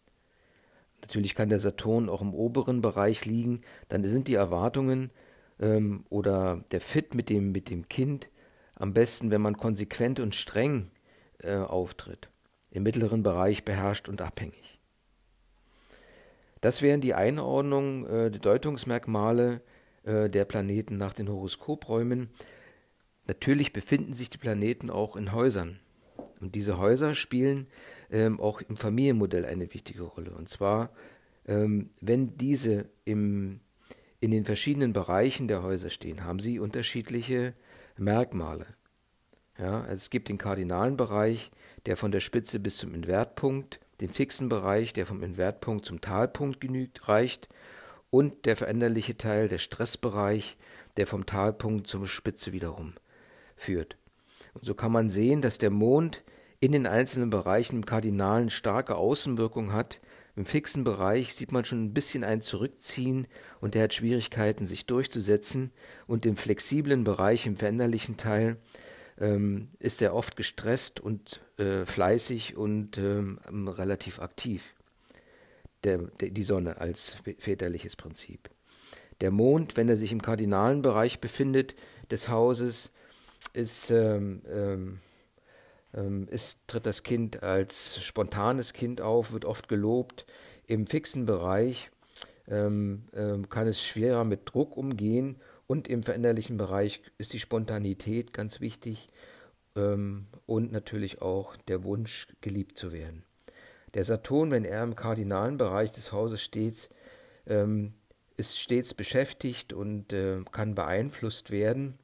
Natürlich 1.01 1.35
kann 1.35 1.49
der 1.49 1.59
Saturn 1.59 2.09
auch 2.09 2.21
im 2.21 2.33
oberen 2.33 2.81
Bereich 2.81 3.25
liegen, 3.25 3.61
dann 3.89 4.03
sind 4.05 4.27
die 4.27 4.35
Erwartungen 4.35 5.11
ähm, 5.59 6.05
oder 6.09 6.63
der 6.71 6.81
Fit 6.81 7.13
mit 7.13 7.29
dem, 7.29 7.51
mit 7.51 7.69
dem 7.69 7.89
Kind 7.89 8.29
am 8.75 8.93
besten, 8.93 9.29
wenn 9.29 9.41
man 9.41 9.57
konsequent 9.57 10.19
und 10.19 10.33
streng 10.33 10.89
äh, 11.39 11.57
auftritt, 11.57 12.29
im 12.71 12.83
mittleren 12.83 13.21
Bereich 13.21 13.65
beherrscht 13.65 14.09
und 14.09 14.21
abhängig. 14.21 14.79
Das 16.61 16.81
wären 16.81 17.01
die 17.01 17.13
Einordnungen, 17.13 18.05
äh, 18.07 18.31
die 18.31 18.39
Deutungsmerkmale 18.39 19.61
äh, 20.03 20.29
der 20.29 20.45
Planeten 20.45 20.97
nach 20.97 21.13
den 21.13 21.29
Horoskopräumen. 21.29 22.29
Natürlich 23.27 23.73
befinden 23.73 24.13
sich 24.13 24.29
die 24.29 24.37
Planeten 24.37 24.89
auch 24.89 25.15
in 25.15 25.31
Häusern. 25.31 25.79
Und 26.41 26.55
diese 26.55 26.77
Häuser 26.77 27.15
spielen 27.15 27.67
ähm, 28.11 28.39
auch 28.39 28.61
im 28.61 28.75
Familienmodell 28.75 29.45
eine 29.45 29.73
wichtige 29.73 30.03
Rolle. 30.03 30.31
Und 30.31 30.49
zwar, 30.49 30.91
ähm, 31.47 31.89
wenn 32.01 32.37
diese 32.37 32.89
im, 33.05 33.61
in 34.19 34.31
den 34.31 34.45
verschiedenen 34.45 34.93
Bereichen 34.93 35.47
der 35.47 35.63
Häuser 35.63 35.89
stehen, 35.89 36.23
haben 36.23 36.39
sie 36.39 36.59
unterschiedliche 36.59 37.53
Merkmale. 37.97 38.65
Ja, 39.57 39.81
also 39.81 39.95
es 39.95 40.09
gibt 40.09 40.29
den 40.29 40.37
kardinalen 40.37 40.97
Bereich, 40.97 41.51
der 41.85 41.95
von 41.95 42.11
der 42.11 42.19
Spitze 42.19 42.59
bis 42.59 42.77
zum 42.77 42.93
Invertpunkt, 42.93 43.79
den 44.01 44.09
fixen 44.09 44.49
Bereich, 44.49 44.93
der 44.93 45.05
vom 45.05 45.21
Invertpunkt 45.21 45.85
zum 45.85 46.01
Talpunkt 46.01 46.59
genügt, 46.59 47.07
reicht 47.07 47.47
und 48.13 48.45
der 48.45 48.55
veränderliche 48.55 49.17
Teil, 49.17 49.47
der 49.47 49.57
Stressbereich, 49.57 50.55
der 50.97 51.07
vom 51.07 51.25
Talpunkt 51.25 51.87
zur 51.87 52.05
Spitze 52.05 52.53
wiederum 52.53 52.93
führt. 53.55 53.97
Und 54.53 54.63
so 54.63 54.75
kann 54.75 54.91
man 54.91 55.09
sehen, 55.09 55.41
dass 55.41 55.57
der 55.57 55.71
Mond 55.71 56.23
in 56.59 56.73
den 56.73 56.85
einzelnen 56.85 57.31
Bereichen 57.31 57.77
im 57.77 57.87
Kardinalen 57.87 58.51
starke 58.51 58.97
Außenwirkung 58.97 59.73
hat. 59.73 59.99
Im 60.35 60.45
fixen 60.45 60.83
Bereich 60.83 61.33
sieht 61.33 61.51
man 61.51 61.65
schon 61.65 61.85
ein 61.85 61.93
bisschen 61.95 62.23
ein 62.23 62.41
Zurückziehen 62.41 63.25
und 63.61 63.73
der 63.73 63.85
hat 63.85 63.95
Schwierigkeiten, 63.95 64.67
sich 64.67 64.85
durchzusetzen. 64.85 65.71
Und 66.05 66.27
im 66.27 66.37
flexiblen 66.37 67.03
Bereich, 67.03 67.47
im 67.47 67.57
veränderlichen 67.57 68.15
Teil, 68.15 68.57
ähm, 69.19 69.69
ist 69.79 70.03
er 70.03 70.13
oft 70.13 70.35
gestresst 70.35 70.99
und 70.99 71.41
äh, 71.57 71.83
fleißig 71.87 72.57
und 72.57 72.99
ähm, 72.99 73.39
relativ 73.67 74.19
aktiv. 74.19 74.75
Der, 75.83 75.97
der, 75.97 76.29
die 76.29 76.43
Sonne 76.43 76.77
als 76.77 77.17
väterliches 77.39 77.95
Prinzip. 77.95 78.49
Der 79.21 79.31
Mond, 79.31 79.77
wenn 79.77 79.89
er 79.89 79.97
sich 79.97 80.11
im 80.11 80.21
kardinalen 80.21 80.81
Bereich 80.81 81.19
befindet 81.19 81.75
des 82.09 82.29
Hauses, 82.29 82.91
ist, 83.53 83.91
ähm, 83.91 84.41
ähm, 84.49 84.99
ähm, 85.93 86.27
ist, 86.29 86.67
tritt 86.67 86.85
das 86.85 87.03
Kind 87.03 87.43
als 87.43 88.03
spontanes 88.03 88.73
Kind 88.73 89.01
auf, 89.01 89.31
wird 89.31 89.45
oft 89.45 89.67
gelobt. 89.67 90.25
Im 90.65 90.87
fixen 90.87 91.25
Bereich 91.25 91.91
ähm, 92.47 93.03
ähm, 93.13 93.49
kann 93.49 93.67
es 93.67 93.81
schwerer 93.81 94.23
mit 94.23 94.41
Druck 94.45 94.75
umgehen 94.75 95.37
und 95.67 95.87
im 95.87 96.03
veränderlichen 96.03 96.57
Bereich 96.57 97.01
ist 97.17 97.33
die 97.33 97.39
Spontanität 97.39 98.33
ganz 98.33 98.59
wichtig 98.59 99.09
ähm, 99.75 100.27
und 100.45 100.71
natürlich 100.71 101.21
auch 101.21 101.55
der 101.67 101.83
Wunsch, 101.83 102.27
geliebt 102.41 102.77
zu 102.77 102.91
werden. 102.91 103.23
Der 103.93 104.03
Saturn, 104.03 104.51
wenn 104.51 104.65
er 104.65 104.83
im 104.83 104.95
kardinalen 104.95 105.57
Bereich 105.57 105.91
des 105.91 106.11
Hauses 106.11 106.41
steht, 106.41 106.89
ähm, 107.45 107.93
ist 108.37 108.59
stets 108.59 108.93
beschäftigt 108.93 109.73
und 109.73 110.13
äh, 110.13 110.41
kann 110.51 110.75
beeinflusst 110.75 111.51
werden. 111.51 111.99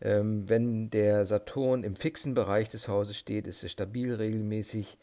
Ähm, 0.00 0.48
wenn 0.48 0.90
der 0.90 1.26
Saturn 1.26 1.82
im 1.82 1.96
fixen 1.96 2.34
Bereich 2.34 2.68
des 2.68 2.88
Hauses 2.88 3.16
steht, 3.16 3.46
ist 3.46 3.62
er 3.62 3.68
stabil 3.68 4.14
regelmäßig 4.14 4.98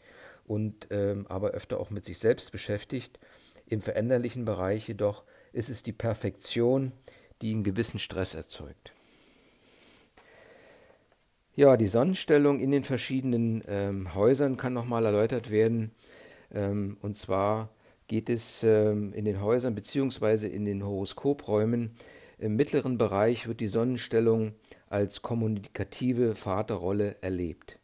und 0.46 0.88
ähm, 0.90 1.26
aber 1.28 1.50
öfter 1.50 1.80
auch 1.80 1.90
mit 1.90 2.04
sich 2.04 2.18
selbst 2.18 2.52
beschäftigt. 2.52 3.18
Im 3.66 3.80
veränderlichen 3.80 4.44
Bereich 4.44 4.88
jedoch 4.88 5.24
ist 5.52 5.68
es 5.68 5.82
die 5.82 5.92
Perfektion, 5.92 6.92
die 7.42 7.52
einen 7.52 7.64
gewissen 7.64 7.98
Stress 7.98 8.34
erzeugt. 8.34 8.92
Ja, 11.56 11.76
die 11.76 11.86
Sonnenstellung 11.86 12.58
in 12.58 12.72
den 12.72 12.82
verschiedenen 12.82 13.62
ähm, 13.68 14.12
Häusern 14.16 14.56
kann 14.56 14.72
nochmal 14.72 15.06
erläutert 15.06 15.52
werden. 15.52 15.92
Ähm, 16.52 16.96
und 17.00 17.14
zwar 17.16 17.68
geht 18.08 18.28
es 18.28 18.64
ähm, 18.64 19.12
in 19.12 19.24
den 19.24 19.40
Häusern 19.40 19.76
bzw. 19.76 20.48
in 20.48 20.64
den 20.64 20.84
Horoskopräumen. 20.84 21.92
Im 22.38 22.56
mittleren 22.56 22.98
Bereich 22.98 23.46
wird 23.46 23.60
die 23.60 23.68
Sonnenstellung 23.68 24.54
als 24.88 25.22
kommunikative 25.22 26.34
Vaterrolle 26.34 27.14
erlebt. 27.20 27.78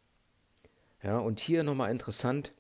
Ja, 1.04 1.18
und 1.20 1.38
hier 1.38 1.62
nochmal 1.62 1.92
interessant, 1.92 2.50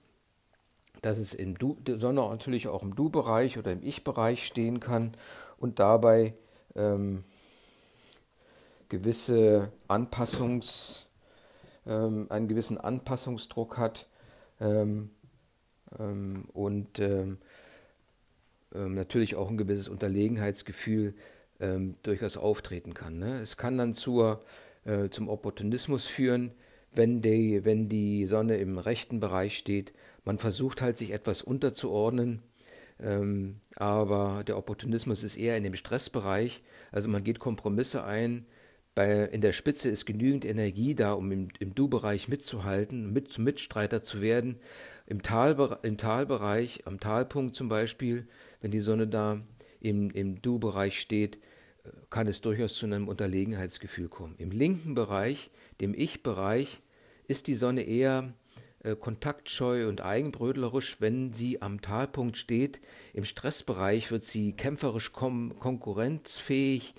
dass 1.02 1.18
es 1.18 1.34
im 1.34 1.58
du, 1.58 1.76
Sonne 1.88 2.20
natürlich 2.20 2.68
auch 2.68 2.84
im 2.84 2.94
Du-Bereich 2.94 3.58
oder 3.58 3.72
im 3.72 3.82
Ich-Bereich 3.82 4.46
stehen 4.46 4.78
kann 4.78 5.16
und 5.58 5.80
dabei 5.80 6.34
ähm, 6.76 7.24
gewisse 8.90 9.72
Anpassungs, 9.88 11.06
ähm, 11.86 12.26
einen 12.28 12.48
gewissen 12.48 12.76
Anpassungsdruck 12.76 13.78
hat 13.78 14.06
ähm, 14.60 15.10
ähm 15.98 16.44
und 16.52 17.00
ähm, 17.00 17.38
ähm, 18.74 18.94
natürlich 18.94 19.34
auch 19.36 19.48
ein 19.48 19.56
gewisses 19.56 19.88
Unterlegenheitsgefühl 19.88 21.14
durchaus 22.02 22.38
auftreten 22.38 22.94
kann. 22.94 23.18
Ne? 23.18 23.38
Es 23.40 23.58
kann 23.58 23.76
dann 23.76 23.92
zur, 23.92 24.42
äh, 24.86 25.10
zum 25.10 25.28
Opportunismus 25.28 26.06
führen, 26.06 26.52
wenn 26.90 27.20
die, 27.20 27.66
wenn 27.66 27.90
die 27.90 28.24
Sonne 28.24 28.56
im 28.56 28.78
rechten 28.78 29.20
Bereich 29.20 29.58
steht. 29.58 29.92
Man 30.24 30.38
versucht 30.38 30.80
halt, 30.80 30.96
sich 30.96 31.10
etwas 31.10 31.42
unterzuordnen, 31.42 32.42
ähm, 32.98 33.60
aber 33.76 34.42
der 34.44 34.56
Opportunismus 34.56 35.22
ist 35.22 35.36
eher 35.36 35.56
in 35.56 35.64
dem 35.64 35.74
Stressbereich. 35.74 36.62
Also 36.92 37.08
man 37.08 37.24
geht 37.24 37.38
Kompromisse 37.38 38.04
ein. 38.04 38.46
Bei, 38.94 39.24
in 39.24 39.40
der 39.40 39.52
Spitze 39.52 39.88
ist 39.88 40.04
genügend 40.04 40.44
Energie 40.44 40.94
da, 40.94 41.12
um 41.12 41.30
im, 41.30 41.48
im 41.60 41.74
Du-Bereich 41.74 42.28
mitzuhalten, 42.28 43.12
mit 43.12 43.30
zum 43.30 43.44
Mitstreiter 43.44 44.02
zu 44.02 44.20
werden. 44.20 44.58
Im, 45.06 45.22
Tal, 45.22 45.78
Im 45.82 45.96
Talbereich, 45.96 46.86
am 46.86 46.98
Talpunkt 46.98 47.54
zum 47.54 47.68
Beispiel, 47.68 48.26
wenn 48.60 48.70
die 48.70 48.80
Sonne 48.80 49.06
da 49.06 49.40
im, 49.80 50.10
im 50.10 50.42
Du-Bereich 50.42 51.00
steht, 51.00 51.38
kann 52.10 52.26
es 52.26 52.40
durchaus 52.40 52.74
zu 52.74 52.86
einem 52.86 53.08
Unterlegenheitsgefühl 53.08 54.08
kommen. 54.08 54.34
Im 54.38 54.50
linken 54.50 54.94
Bereich, 54.94 55.50
dem 55.80 55.94
Ich-Bereich, 55.94 56.82
ist 57.28 57.46
die 57.46 57.54
Sonne 57.54 57.82
eher 57.82 58.34
äh, 58.82 58.96
kontaktscheu 58.96 59.88
und 59.88 60.00
eigenbrödlerisch, 60.00 61.00
wenn 61.00 61.32
sie 61.32 61.62
am 61.62 61.80
Talpunkt 61.80 62.36
steht. 62.36 62.80
Im 63.14 63.24
Stressbereich 63.24 64.10
wird 64.10 64.24
sie 64.24 64.52
kämpferisch 64.52 65.12
konkurrenzfähig 65.12 66.94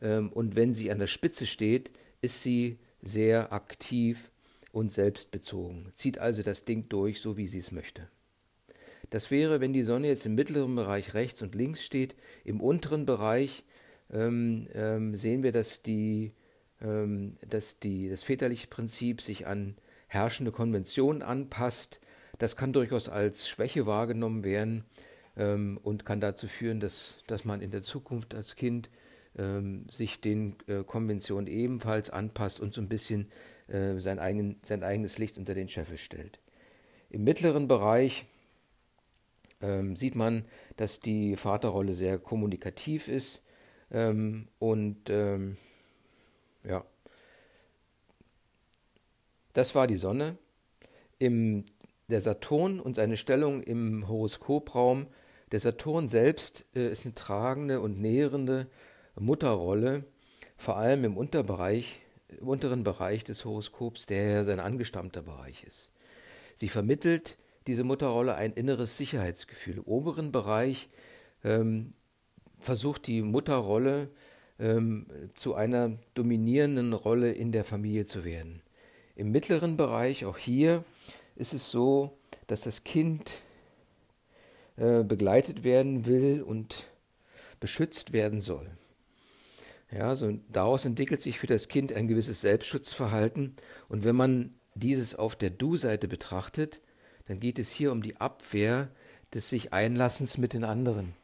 und 0.00 0.56
wenn 0.56 0.72
sie 0.72 0.90
an 0.90 0.98
der 0.98 1.06
Spitze 1.06 1.46
steht, 1.46 1.90
ist 2.22 2.42
sie 2.42 2.78
sehr 3.02 3.52
aktiv 3.52 4.30
und 4.72 4.92
selbstbezogen, 4.92 5.90
zieht 5.94 6.18
also 6.18 6.42
das 6.42 6.64
Ding 6.64 6.88
durch, 6.88 7.20
so 7.20 7.36
wie 7.36 7.46
sie 7.46 7.58
es 7.58 7.72
möchte. 7.72 8.08
Das 9.10 9.26
väre, 9.26 9.60
wenn 9.60 9.72
die 9.72 9.82
Sonne 9.82 10.06
jetzt 10.06 10.26
im 10.26 10.36
mittleren 10.36 10.74
Bereich 10.76 11.14
rechts 11.14 11.42
und 11.42 11.56
links 11.56 11.84
steht. 11.84 12.14
Im 12.44 12.60
unteren 12.60 13.06
Bereich 13.06 13.64
ähm, 14.12 14.68
ähm, 14.72 15.16
sehen 15.16 15.42
wir, 15.42 15.50
dass, 15.50 15.82
die, 15.82 16.32
ähm, 16.80 17.36
dass 17.48 17.80
die, 17.80 18.08
das 18.08 18.22
väterliche 18.22 18.68
Prinzip 18.68 19.20
sich 19.20 19.48
an 19.48 19.76
herrschende 20.06 20.52
Konventionen 20.52 21.22
anpasst. 21.22 22.00
Das 22.38 22.56
kann 22.56 22.72
durchaus 22.72 23.08
als 23.08 23.48
Schwäche 23.48 23.84
wahrgenommen 23.86 24.44
werden 24.44 24.84
ähm, 25.36 25.80
und 25.82 26.06
kann 26.06 26.20
dazu 26.20 26.46
führen, 26.46 26.78
dass, 26.78 27.18
dass 27.26 27.44
man 27.44 27.62
in 27.62 27.72
der 27.72 27.82
Zukunft 27.82 28.34
als 28.34 28.54
Kind 28.54 28.90
ähm, 29.38 29.86
sich 29.88 30.20
den 30.20 30.56
äh, 30.66 30.84
Konventionen 30.84 31.46
ebenfalls 31.46 32.10
anpasst 32.10 32.60
und 32.60 32.72
so 32.72 32.80
ein 32.80 32.88
bisschen 32.88 33.30
äh, 33.68 33.98
sein, 33.98 34.18
eigen, 34.18 34.58
sein 34.62 34.82
eigenes 34.82 35.18
Licht 35.18 35.38
unter 35.38 35.54
den 35.54 35.68
Scheffel 35.68 35.96
stellt. 35.96 36.40
Im 37.10 37.24
mittleren 37.24 37.68
Bereich 37.68 38.26
ähm, 39.60 39.96
sieht 39.96 40.14
man, 40.14 40.44
dass 40.76 41.00
die 41.00 41.36
Vaterrolle 41.36 41.94
sehr 41.94 42.18
kommunikativ 42.18 43.08
ist 43.08 43.42
ähm, 43.90 44.48
und 44.58 45.10
ähm, 45.10 45.56
ja, 46.64 46.84
das 49.52 49.74
war 49.74 49.86
die 49.86 49.96
Sonne. 49.96 50.38
Im, 51.18 51.64
der 52.08 52.20
Saturn 52.20 52.80
und 52.80 52.94
seine 52.94 53.16
Stellung 53.16 53.62
im 53.62 54.08
Horoskopraum. 54.08 55.06
Der 55.52 55.60
Saturn 55.60 56.08
selbst 56.08 56.64
äh, 56.74 56.90
ist 56.90 57.04
eine 57.04 57.14
tragende 57.14 57.80
und 57.80 58.00
nährende 58.00 58.68
Mutterrolle, 59.20 60.04
vor 60.56 60.76
allem 60.76 61.04
im 61.04 61.16
Unterbereich, 61.16 62.00
im 62.28 62.48
unteren 62.48 62.84
Bereich 62.84 63.24
des 63.24 63.44
Horoskops, 63.44 64.06
der 64.06 64.30
ja 64.30 64.44
sein 64.44 64.60
angestammter 64.60 65.22
Bereich 65.22 65.64
ist. 65.64 65.92
Sie 66.54 66.68
vermittelt 66.68 67.38
diese 67.66 67.84
Mutterrolle 67.84 68.34
ein 68.34 68.52
inneres 68.52 68.96
Sicherheitsgefühl. 68.96 69.78
Im 69.78 69.84
oberen 69.84 70.32
Bereich 70.32 70.88
ähm, 71.44 71.92
versucht 72.58 73.06
die 73.06 73.22
Mutterrolle 73.22 74.08
ähm, 74.58 75.06
zu 75.34 75.54
einer 75.54 75.98
dominierenden 76.14 76.92
Rolle 76.92 77.32
in 77.32 77.52
der 77.52 77.64
Familie 77.64 78.04
zu 78.04 78.24
werden. 78.24 78.62
Im 79.16 79.32
mittleren 79.32 79.76
Bereich, 79.76 80.24
auch 80.24 80.38
hier, 80.38 80.84
ist 81.36 81.54
es 81.54 81.70
so, 81.70 82.18
dass 82.46 82.62
das 82.62 82.84
Kind 82.84 83.42
äh, 84.76 85.02
begleitet 85.02 85.64
werden 85.64 86.06
will 86.06 86.42
und 86.42 86.90
beschützt 87.60 88.12
werden 88.12 88.40
soll. 88.40 88.70
Ja, 89.92 90.14
so 90.14 90.38
daraus 90.48 90.84
entwickelt 90.84 91.20
sich 91.20 91.38
für 91.38 91.48
das 91.48 91.68
Kind 91.68 91.92
ein 91.92 92.06
gewisses 92.06 92.40
Selbstschutzverhalten. 92.40 93.56
Und 93.88 94.04
wenn 94.04 94.16
man 94.16 94.54
dieses 94.74 95.14
auf 95.14 95.34
der 95.34 95.50
Du-Seite 95.50 96.06
betrachtet, 96.06 96.80
dann 97.26 97.40
geht 97.40 97.58
es 97.58 97.70
hier 97.70 97.92
um 97.92 98.02
die 98.02 98.16
Abwehr 98.16 98.90
des 99.34 99.50
sich 99.50 99.72
Einlassens 99.72 100.38
mit 100.38 100.52
den 100.52 100.64
anderen. 100.64 101.14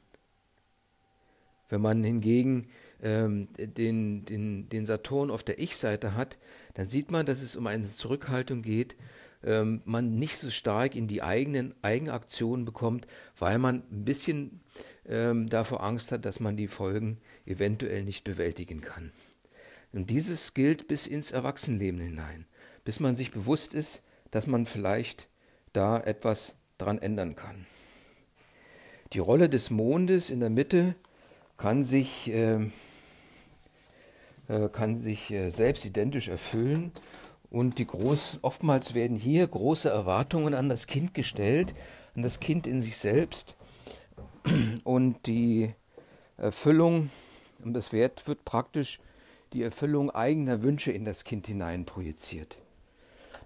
Wenn 1.68 1.80
man 1.80 2.02
hingegen 2.04 2.68
ähm, 3.02 3.48
den, 3.56 4.24
den, 4.24 4.68
den 4.68 4.86
Saturn 4.86 5.30
auf 5.30 5.42
der 5.42 5.58
Ich-Seite 5.58 6.14
hat, 6.14 6.38
dann 6.74 6.86
sieht 6.86 7.10
man, 7.10 7.26
dass 7.26 7.42
es 7.42 7.56
um 7.56 7.66
eine 7.66 7.84
Zurückhaltung 7.84 8.62
geht, 8.62 8.96
ähm, 9.44 9.82
man 9.84 10.16
nicht 10.16 10.36
so 10.38 10.50
stark 10.50 10.94
in 10.94 11.08
die 11.08 11.22
eigenen 11.22 11.74
Eigenaktionen 11.82 12.64
bekommt, 12.64 13.06
weil 13.36 13.58
man 13.58 13.82
ein 13.90 14.04
bisschen 14.04 14.60
ähm, 15.08 15.48
davor 15.48 15.82
Angst 15.82 16.12
hat, 16.12 16.24
dass 16.24 16.40
man 16.40 16.56
die 16.56 16.68
Folgen 16.68 17.18
eventuell 17.44 18.02
nicht 18.02 18.24
bewältigen 18.24 18.80
kann. 18.80 19.12
Und 19.92 20.10
dieses 20.10 20.54
gilt 20.54 20.88
bis 20.88 21.06
ins 21.06 21.32
Erwachsenenleben 21.32 22.00
hinein, 22.00 22.46
bis 22.84 23.00
man 23.00 23.14
sich 23.14 23.30
bewusst 23.30 23.74
ist, 23.74 24.02
dass 24.30 24.46
man 24.46 24.66
vielleicht 24.66 25.28
da 25.72 25.98
etwas 25.98 26.56
dran 26.78 26.98
ändern 26.98 27.36
kann. 27.36 27.66
Die 29.12 29.18
Rolle 29.18 29.48
des 29.48 29.70
Mondes 29.70 30.30
in 30.30 30.40
der 30.40 30.50
Mitte 30.50 30.96
kann 31.56 31.84
sich, 31.84 32.30
äh, 32.30 32.58
äh, 34.48 34.68
kann 34.72 34.96
sich 34.96 35.30
äh, 35.30 35.50
selbst 35.50 35.84
identisch 35.84 36.28
erfüllen 36.28 36.92
und 37.50 37.78
die 37.78 37.86
groß, 37.86 38.40
oftmals 38.42 38.94
werden 38.94 39.16
hier 39.16 39.46
große 39.46 39.88
Erwartungen 39.88 40.54
an 40.54 40.68
das 40.68 40.86
Kind 40.86 41.14
gestellt, 41.14 41.74
an 42.14 42.22
das 42.22 42.40
Kind 42.40 42.66
in 42.66 42.80
sich 42.80 42.98
selbst 42.98 43.56
und 44.84 45.26
die 45.26 45.74
Erfüllung, 46.36 47.10
und 47.64 47.74
das 47.74 47.92
Wert 47.92 48.26
wird 48.28 48.44
praktisch 48.44 49.00
die 49.52 49.62
Erfüllung 49.62 50.10
eigener 50.10 50.62
Wünsche 50.62 50.92
in 50.92 51.04
das 51.04 51.24
Kind 51.24 51.46
hinein 51.46 51.84
projiziert. 51.86 52.58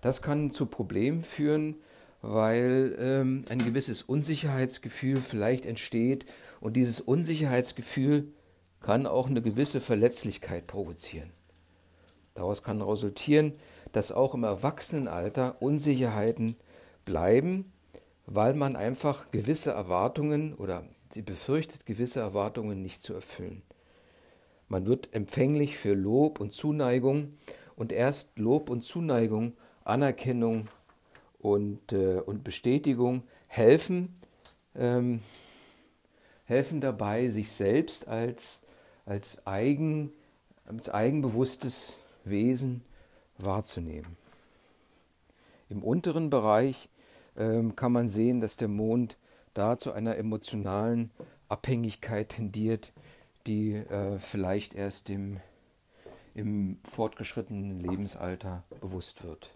Das 0.01 0.23
kann 0.23 0.51
zu 0.51 0.67
Problemen 0.67 1.23
führen, 1.23 1.77
weil 2.23 2.97
ähm, 2.99 3.45
ein 3.49 3.59
gewisses 3.59 4.03
Unsicherheitsgefühl 4.03 5.21
vielleicht 5.21 5.67
entsteht 5.67 6.27
und 6.61 6.75
dieses 6.75 7.01
Unsicherheitsgefühl 7.01 8.33
kann 8.81 9.07
auch 9.07 9.29
eine 9.29 9.41
gewisse 9.41 9.81
Verletzlichkeit 9.81 10.67
provozieren. 10.67 11.31
Daraus 12.35 12.63
kann 12.63 12.81
resultieren, 12.81 13.53
dass 13.93 14.13
auch 14.13 14.35
im 14.35 14.45
Erwachsenenalter 14.45 15.61
Unsicherheiten 15.61 16.57
bleiben, 17.05 17.73
weil 18.27 18.55
man 18.55 18.77
einfach 18.77 19.31
gewisse 19.31 19.73
Erwartungen 19.73 20.55
oder 20.55 20.85
sie 21.11 21.23
befürchtet, 21.23 21.87
gewisse 21.87 22.21
Erwartungen 22.21 22.83
nicht 22.83 23.03
zu 23.03 23.15
erfüllen. 23.15 23.63
Man 24.69 24.87
wird 24.87 25.13
empfänglich 25.13 25.77
für 25.77 25.95
Lob 25.95 26.39
und 26.39 26.53
Zuneigung 26.53 27.35
und 27.75 27.93
erst 27.93 28.39
Lob 28.39 28.71
und 28.71 28.83
Zuneigung, 28.85 29.55
Anerkennung 29.85 30.69
und, 31.41 31.93
äh, 31.93 32.21
und 32.21 32.45
Bestätigung 32.45 33.25
helfen, 33.49 34.15
ähm, 34.77 35.23
helfen 36.45 36.81
dabei, 36.81 37.31
sich 37.31 37.51
selbst 37.51 38.07
als, 38.07 38.61
als, 39.07 39.45
eigen, 39.47 40.13
als 40.67 40.89
eigenbewusstes 40.89 41.97
Wesen 42.25 42.83
wahrzunehmen. 43.39 44.17
Im 45.69 45.83
unteren 45.83 46.31
Bereich 46.31 46.90
ähm, 47.41 47.75
kann 47.75 47.93
man 47.93 48.07
sehen, 48.07 48.41
dass 48.41 48.57
der 48.57 48.69
Mond 48.69 49.17
da 49.55 49.77
zu 49.77 49.93
einer 49.93 50.17
emotionalen 50.17 51.11
Abhängigkeit 51.49 52.29
tendiert, 52.29 52.93
die 53.47 53.73
äh, 53.73 54.19
vielleicht 54.19 54.75
erst 54.75 55.11
im, 55.11 55.41
im 56.35 56.79
fortgeschrittenen 56.85 57.81
Lebensalter 57.81 58.63
bewusst 58.81 59.25
wird. 59.25 59.55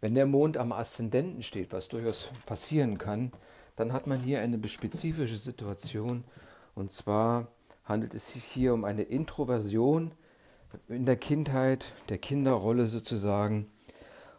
Wenn 0.00 0.14
der 0.14 0.26
Mond 0.26 0.56
am 0.56 0.72
Aszendenten 0.72 1.42
steht, 1.42 1.72
was 1.72 1.88
durchaus 1.88 2.30
passieren 2.46 2.96
kann, 2.96 3.32
dann 3.76 3.92
hat 3.92 4.06
man 4.06 4.20
hier 4.20 4.40
eine 4.40 4.66
spezifische 4.66 5.36
Situation. 5.36 6.24
Und 6.74 6.90
zwar 6.90 7.48
handelt 7.84 8.14
es 8.14 8.32
sich 8.32 8.44
hier 8.44 8.72
um 8.72 8.84
eine 8.84 9.02
Introversion 9.02 10.12
in 10.88 11.04
der 11.04 11.16
Kindheit, 11.16 11.92
der 12.08 12.18
Kinderrolle 12.18 12.86
sozusagen. 12.86 13.70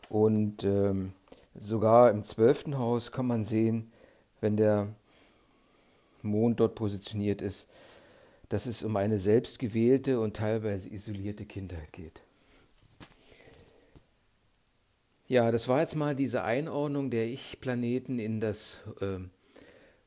Und 0.10 0.64
ähm, 0.64 1.14
sogar 1.56 2.12
im 2.12 2.24
zwölften 2.24 2.78
Haus 2.78 3.12
kann 3.12 3.28
man 3.28 3.44
sehen, 3.44 3.92
wenn 4.40 4.58
der 4.58 4.94
Mond 6.22 6.60
dort 6.60 6.76
positioniert 6.76 7.42
ist, 7.42 7.68
dass 8.50 8.66
es 8.66 8.84
um 8.84 8.96
eine 8.98 9.18
selbstgewählte 9.18 10.20
und 10.20 10.36
teilweise 10.36 10.90
isolierte 10.90 11.46
Kindheit 11.46 11.92
geht. 11.94 12.22
Ja, 15.28 15.52
das 15.52 15.70
war 15.70 15.80
jetzt 15.80 15.96
mal 15.96 16.14
diese 16.14 16.44
Einordnung 16.44 17.10
der 17.10 17.28
Ich-Planeten 17.28 18.20
in 18.20 18.42
das 18.42 18.82
ähm, 19.00 19.30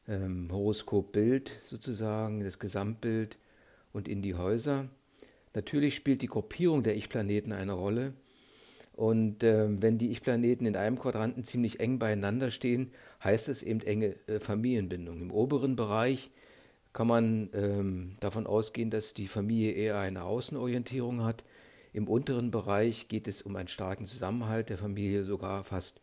ähm, 0.06 0.50
Horoskopbild 0.52 1.50
sozusagen, 1.64 2.40
das 2.40 2.58
Gesamtbild 2.58 3.38
und 3.94 4.06
in 4.06 4.20
die 4.20 4.34
Häuser. 4.34 4.90
Natürlich 5.54 5.94
spielt 5.94 6.20
die 6.20 6.26
Gruppierung 6.26 6.82
der 6.82 6.96
Ich-Planeten 6.96 7.52
eine 7.52 7.72
Rolle. 7.72 8.12
Und 8.96 9.42
äh, 9.42 9.66
wenn 9.83 9.98
die 9.98 10.11
Ich-Planeten 10.11 10.66
in 10.66 10.76
einem 10.76 10.98
Quadranten 10.98 11.44
ziemlich 11.44 11.80
eng 11.80 11.98
beieinander 11.98 12.50
stehen, 12.50 12.92
heißt 13.22 13.48
es 13.48 13.62
eben 13.64 13.80
enge 13.80 14.14
äh, 14.28 14.38
Familienbindung. 14.38 15.20
Im 15.20 15.33
oberen 15.33 15.74
Bereich 15.74 16.30
kann 16.92 17.09
man 17.09 17.50
ähm, 17.54 18.16
davon 18.20 18.46
ausgehen, 18.46 18.90
dass 18.90 19.12
die 19.12 19.26
Familie 19.26 19.72
eher 19.72 19.98
eine 19.98 20.22
Außenorientierung 20.22 21.24
hat. 21.24 21.42
Im 21.92 22.07
unteren 22.07 22.52
Bereich 22.52 23.09
geht 23.09 23.26
es 23.26 23.42
um 23.42 23.57
einen 23.57 23.68
starken 23.68 24.07
Zusammenhalt 24.07 24.70
der 24.70 24.78
Familie, 24.78 25.24
sogar 25.24 25.64
fast 25.64 26.00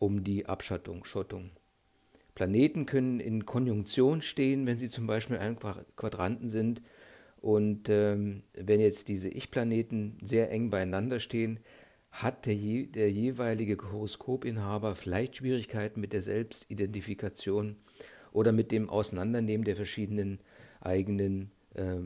um 0.00 0.24
die 0.24 0.46
Abschattung, 0.46 1.04
Schottung. 1.04 1.50
Planeten 2.34 2.86
können 2.86 3.20
in 3.20 3.46
Konjunktion 3.46 4.22
stehen, 4.22 4.66
wenn 4.66 4.78
sie 4.78 4.88
zum 4.88 5.06
Beispiel 5.06 5.36
in 5.36 5.42
einem 5.42 5.58
Quadranten 5.96 6.48
sind 6.48 6.82
und 7.40 7.88
ähm, 7.88 8.42
wenn 8.54 8.80
jetzt 8.80 9.08
diese 9.08 9.28
Ich-Planeten 9.28 10.18
sehr 10.22 10.50
eng 10.50 10.70
beieinander 10.70 11.20
stehen, 11.20 11.60
hat 12.10 12.46
der, 12.46 12.54
je, 12.54 12.86
der 12.86 13.10
jeweilige 13.10 13.76
Horoskopinhaber 13.92 14.94
vielleicht 14.94 15.36
Schwierigkeiten 15.36 16.00
mit 16.00 16.12
der 16.12 16.22
Selbstidentifikation 16.22 17.76
oder 18.32 18.52
mit 18.52 18.72
dem 18.72 18.88
Auseinandernehmen 18.88 19.64
der 19.64 19.76
verschiedenen 19.76 20.40
eigenen 20.80 21.50
äh, 21.74 21.96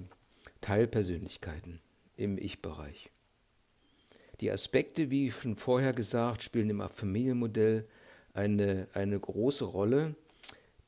Teilpersönlichkeiten 0.60 1.80
im 2.16 2.38
Ich-Bereich. 2.38 3.10
Die 4.40 4.50
Aspekte, 4.50 5.10
wie 5.10 5.30
schon 5.30 5.56
vorher 5.56 5.92
gesagt, 5.92 6.42
spielen 6.42 6.70
im 6.70 6.80
Familienmodell 6.88 7.86
eine, 8.34 8.88
eine 8.92 9.18
große 9.20 9.64
Rolle, 9.64 10.16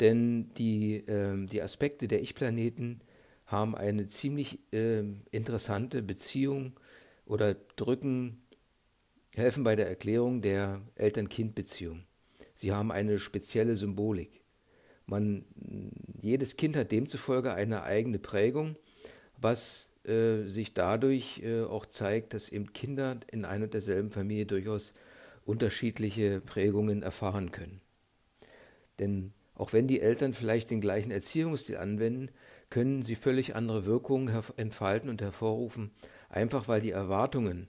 denn 0.00 0.52
die, 0.54 0.96
äh, 1.06 1.46
die 1.46 1.62
Aspekte 1.62 2.08
der 2.08 2.22
Ich-Planeten 2.22 3.00
haben 3.46 3.76
eine 3.76 4.06
ziemlich 4.06 4.58
äh, 4.72 5.04
interessante 5.30 6.02
Beziehung 6.02 6.72
oder 7.26 7.54
drücken, 7.76 8.42
helfen 9.36 9.64
bei 9.64 9.76
der 9.76 9.88
Erklärung 9.88 10.42
der 10.42 10.82
Eltern-Kind-Beziehung. 10.94 12.04
Sie 12.54 12.72
haben 12.72 12.92
eine 12.92 13.18
spezielle 13.18 13.76
Symbolik. 13.76 14.42
Man, 15.06 15.44
jedes 16.22 16.56
Kind 16.56 16.76
hat 16.76 16.92
demzufolge 16.92 17.52
eine 17.52 17.82
eigene 17.82 18.18
Prägung, 18.18 18.76
was 19.36 19.90
äh, 20.04 20.44
sich 20.44 20.72
dadurch 20.72 21.42
äh, 21.42 21.62
auch 21.62 21.86
zeigt, 21.86 22.32
dass 22.32 22.48
eben 22.48 22.72
Kinder 22.72 23.20
in 23.30 23.44
einer 23.44 23.64
und 23.64 23.74
derselben 23.74 24.10
Familie 24.10 24.46
durchaus 24.46 24.94
unterschiedliche 25.44 26.40
Prägungen 26.40 27.02
erfahren 27.02 27.52
können. 27.52 27.80
Denn 28.98 29.32
auch 29.54 29.72
wenn 29.72 29.88
die 29.88 30.00
Eltern 30.00 30.34
vielleicht 30.34 30.70
den 30.70 30.80
gleichen 30.80 31.10
Erziehungsstil 31.10 31.76
anwenden, 31.76 32.30
können 32.70 33.02
sie 33.02 33.14
völlig 33.14 33.54
andere 33.54 33.86
Wirkungen 33.86 34.34
entfalten 34.56 35.10
und 35.10 35.20
hervorrufen, 35.20 35.90
einfach 36.28 36.66
weil 36.66 36.80
die 36.80 36.90
Erwartungen 36.90 37.68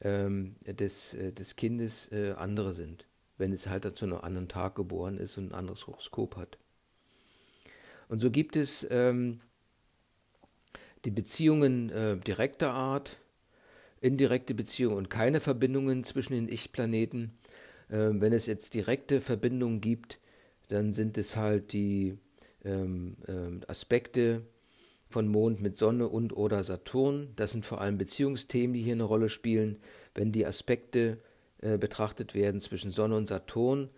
ähm, 0.00 0.56
des, 0.66 1.14
äh, 1.14 1.32
des 1.32 1.56
Kindes 1.56 2.10
äh, 2.12 2.34
andere 2.36 2.72
sind, 2.72 3.06
wenn 3.38 3.52
es 3.52 3.68
halt 3.68 3.96
zu 3.96 4.04
einem 4.04 4.18
anderen 4.18 4.48
Tag 4.48 4.74
geboren 4.74 5.18
ist 5.18 5.38
und 5.38 5.50
ein 5.50 5.54
anderes 5.54 5.86
Horoskop 5.86 6.36
hat. 6.36 6.58
Und 8.08 8.18
so 8.18 8.30
gibt 8.30 8.56
es 8.56 8.86
ähm, 8.90 9.40
die 11.04 11.10
Beziehungen 11.10 11.90
äh, 11.90 12.16
direkter 12.18 12.72
Art, 12.72 13.18
indirekte 14.00 14.54
Beziehungen 14.54 14.96
und 14.96 15.10
keine 15.10 15.40
Verbindungen 15.40 16.04
zwischen 16.04 16.34
den 16.34 16.48
Ich-Planeten. 16.48 17.36
Äh, 17.88 18.10
wenn 18.12 18.32
es 18.32 18.46
jetzt 18.46 18.74
direkte 18.74 19.20
Verbindungen 19.20 19.80
gibt, 19.80 20.18
dann 20.68 20.92
sind 20.92 21.18
es 21.18 21.36
halt 21.36 21.72
die 21.72 22.18
ähm, 22.64 23.16
ähm, 23.28 23.60
Aspekte 23.68 24.42
von 25.08 25.28
Mond 25.28 25.60
mit 25.60 25.76
Sonne 25.76 26.08
und 26.08 26.36
oder 26.36 26.62
Saturn. 26.62 27.32
Das 27.36 27.52
sind 27.52 27.64
vor 27.64 27.80
allem 27.80 27.98
Beziehungsthemen, 27.98 28.74
die 28.74 28.82
hier 28.82 28.94
eine 28.94 29.04
Rolle 29.04 29.28
spielen. 29.28 29.78
Wenn 30.14 30.32
die 30.32 30.46
Aspekte 30.46 31.18
äh, 31.58 31.78
betrachtet 31.78 32.34
werden 32.34 32.60
zwischen 32.60 32.90
Sonne 32.90 33.16
und 33.16 33.26
Saturn, 33.26 33.88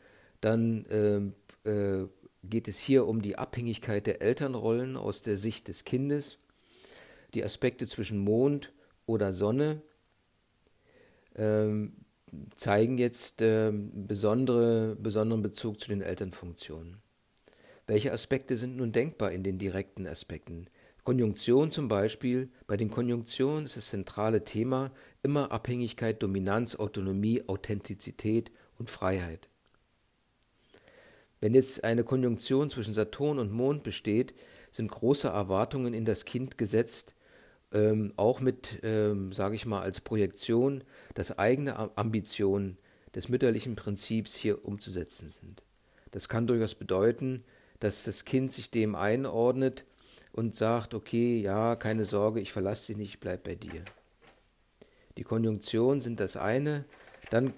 dann 0.40 0.86
ähm, 0.90 1.34
äh, 1.64 2.06
geht 2.44 2.68
es 2.68 2.78
hier 2.78 3.06
um 3.06 3.22
die 3.22 3.36
Abhängigkeit 3.36 4.06
der 4.06 4.22
Elternrollen 4.22 4.96
aus 4.96 5.22
der 5.22 5.36
Sicht 5.36 5.68
des 5.68 5.84
Kindes. 5.84 6.38
Die 7.34 7.44
Aspekte 7.44 7.86
zwischen 7.86 8.18
Mond 8.18 8.72
oder 9.06 9.32
Sonne 9.32 9.82
ähm, 11.36 11.92
zeigen 12.54 12.98
jetzt 12.98 13.42
äh, 13.42 13.72
besondere, 13.72 14.96
besonderen 14.96 15.42
Bezug 15.42 15.80
zu 15.80 15.88
den 15.88 16.02
Elternfunktionen. 16.02 16.98
Welche 17.86 18.12
Aspekte 18.12 18.56
sind 18.56 18.76
nun 18.76 18.92
denkbar 18.92 19.32
in 19.32 19.42
den 19.42 19.58
direkten 19.58 20.06
Aspekten? 20.06 20.66
Konjunktion 21.08 21.70
zum 21.70 21.88
Beispiel. 21.88 22.50
Bei 22.66 22.76
den 22.76 22.90
Konjunktionen 22.90 23.64
ist 23.64 23.78
das 23.78 23.88
zentrale 23.88 24.44
Thema 24.44 24.92
immer 25.22 25.50
Abhängigkeit, 25.52 26.22
Dominanz, 26.22 26.76
Autonomie, 26.76 27.42
Authentizität 27.46 28.50
und 28.78 28.90
Freiheit. 28.90 29.48
Wenn 31.40 31.54
jetzt 31.54 31.82
eine 31.82 32.04
Konjunktion 32.04 32.68
zwischen 32.68 32.92
Saturn 32.92 33.38
und 33.38 33.50
Mond 33.50 33.84
besteht, 33.84 34.34
sind 34.70 34.90
große 34.90 35.28
Erwartungen 35.28 35.94
in 35.94 36.04
das 36.04 36.26
Kind 36.26 36.58
gesetzt, 36.58 37.14
ähm, 37.72 38.12
auch 38.16 38.42
mit, 38.42 38.80
ähm, 38.82 39.32
sage 39.32 39.54
ich 39.54 39.64
mal, 39.64 39.80
als 39.80 40.02
Projektion, 40.02 40.84
dass 41.14 41.38
eigene 41.38 41.96
Ambitionen 41.96 42.76
des 43.14 43.30
mütterlichen 43.30 43.76
Prinzips 43.76 44.36
hier 44.36 44.62
umzusetzen 44.62 45.30
sind. 45.30 45.62
Das 46.10 46.28
kann 46.28 46.46
durchaus 46.46 46.74
bedeuten, 46.74 47.44
dass 47.80 48.02
das 48.02 48.26
Kind 48.26 48.52
sich 48.52 48.70
dem 48.70 48.94
einordnet, 48.94 49.86
und 50.32 50.54
sagt, 50.54 50.94
okay, 50.94 51.40
ja, 51.40 51.76
keine 51.76 52.04
Sorge, 52.04 52.40
ich 52.40 52.52
verlasse 52.52 52.88
dich 52.88 52.96
nicht, 52.96 53.08
ich 53.14 53.20
bleib 53.20 53.44
bei 53.44 53.54
dir. 53.54 53.84
Die 55.16 55.24
Konjunktionen 55.24 56.00
sind 56.00 56.20
das 56.20 56.36
eine. 56.36 56.84
Dann 57.30 57.52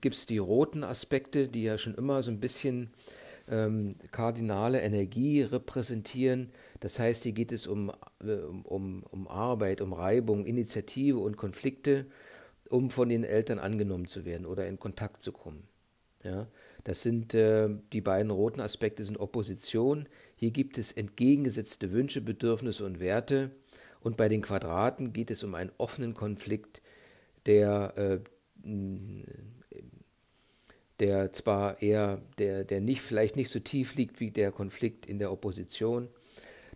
gibt 0.00 0.14
es 0.14 0.26
die 0.26 0.38
roten 0.38 0.84
Aspekte, 0.84 1.48
die 1.48 1.64
ja 1.64 1.76
schon 1.76 1.94
immer 1.94 2.22
so 2.22 2.30
ein 2.30 2.40
bisschen 2.40 2.90
ähm, 3.48 3.96
kardinale 4.12 4.80
Energie 4.80 5.42
repräsentieren. 5.42 6.52
Das 6.78 6.98
heißt, 6.98 7.24
hier 7.24 7.32
geht 7.32 7.52
es 7.52 7.66
um, 7.66 7.92
äh, 8.24 8.34
um, 8.34 9.02
um 9.02 9.28
Arbeit, 9.28 9.80
um 9.80 9.92
Reibung, 9.92 10.46
Initiative 10.46 11.18
und 11.18 11.36
Konflikte, 11.36 12.06
um 12.68 12.90
von 12.90 13.08
den 13.08 13.24
Eltern 13.24 13.58
angenommen 13.58 14.06
zu 14.06 14.24
werden 14.24 14.46
oder 14.46 14.66
in 14.66 14.78
Kontakt 14.78 15.20
zu 15.20 15.32
kommen. 15.32 15.64
Ja, 16.22 16.46
das 16.84 17.02
sind 17.02 17.34
äh, 17.34 17.68
die 17.92 18.00
beiden 18.00 18.30
roten 18.30 18.60
Aspekte 18.60 19.04
sind 19.04 19.18
Opposition. 19.18 20.08
Hier 20.40 20.52
gibt 20.52 20.78
es 20.78 20.90
entgegengesetzte 20.92 21.92
Wünsche, 21.92 22.22
Bedürfnisse 22.22 22.86
und 22.86 22.98
Werte. 22.98 23.50
Und 24.00 24.16
bei 24.16 24.30
den 24.30 24.40
Quadraten 24.40 25.12
geht 25.12 25.30
es 25.30 25.44
um 25.44 25.54
einen 25.54 25.70
offenen 25.76 26.14
Konflikt, 26.14 26.80
der 27.44 27.92
äh, 27.98 28.20
der 30.98 31.32
zwar 31.34 31.82
eher, 31.82 32.22
der, 32.38 32.64
der 32.64 32.80
nicht, 32.80 33.02
vielleicht 33.02 33.36
nicht 33.36 33.50
so 33.50 33.60
tief 33.60 33.96
liegt 33.96 34.18
wie 34.18 34.30
der 34.30 34.50
Konflikt 34.50 35.04
in 35.04 35.18
der 35.18 35.30
Opposition. 35.30 36.08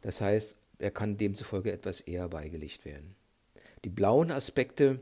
Das 0.03 0.21
heißt, 0.21 0.57
er 0.79 0.91
kann 0.91 1.17
demzufolge 1.17 1.73
etwas 1.73 2.03
eher 2.03 2.29
beigelegt 2.29 2.85
werden. 2.85 3.15
Die 3.83 3.89
blauen 3.89 4.31
Aspekte, 4.31 5.01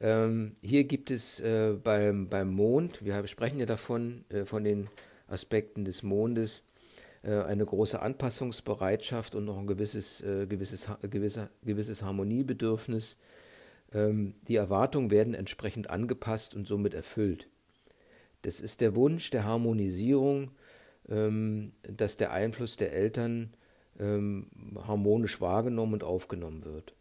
ähm, 0.00 0.54
hier 0.62 0.84
gibt 0.84 1.10
es 1.10 1.40
äh, 1.40 1.74
beim, 1.82 2.28
beim 2.28 2.52
Mond, 2.52 3.04
wir 3.04 3.26
sprechen 3.26 3.58
ja 3.58 3.66
davon, 3.66 4.24
äh, 4.28 4.44
von 4.44 4.62
den 4.62 4.88
Aspekten 5.26 5.84
des 5.84 6.04
Mondes, 6.04 6.62
eine 7.30 7.64
große 7.64 8.00
Anpassungsbereitschaft 8.00 9.34
und 9.34 9.44
noch 9.44 9.58
ein 9.58 9.66
gewisses, 9.66 10.20
äh, 10.22 10.46
gewisses, 10.46 10.88
gewisser, 11.02 11.50
gewisses 11.64 12.02
Harmoniebedürfnis. 12.02 13.18
Ähm, 13.92 14.34
die 14.46 14.56
Erwartungen 14.56 15.10
werden 15.10 15.34
entsprechend 15.34 15.90
angepasst 15.90 16.54
und 16.54 16.66
somit 16.66 16.94
erfüllt. 16.94 17.48
Das 18.42 18.60
ist 18.60 18.80
der 18.80 18.94
Wunsch 18.94 19.30
der 19.30 19.44
Harmonisierung, 19.44 20.52
ähm, 21.08 21.72
dass 21.82 22.16
der 22.16 22.32
Einfluss 22.32 22.76
der 22.76 22.92
Eltern 22.92 23.54
ähm, 23.98 24.48
harmonisch 24.86 25.40
wahrgenommen 25.40 25.94
und 25.94 26.04
aufgenommen 26.04 26.64
wird. 26.64 26.94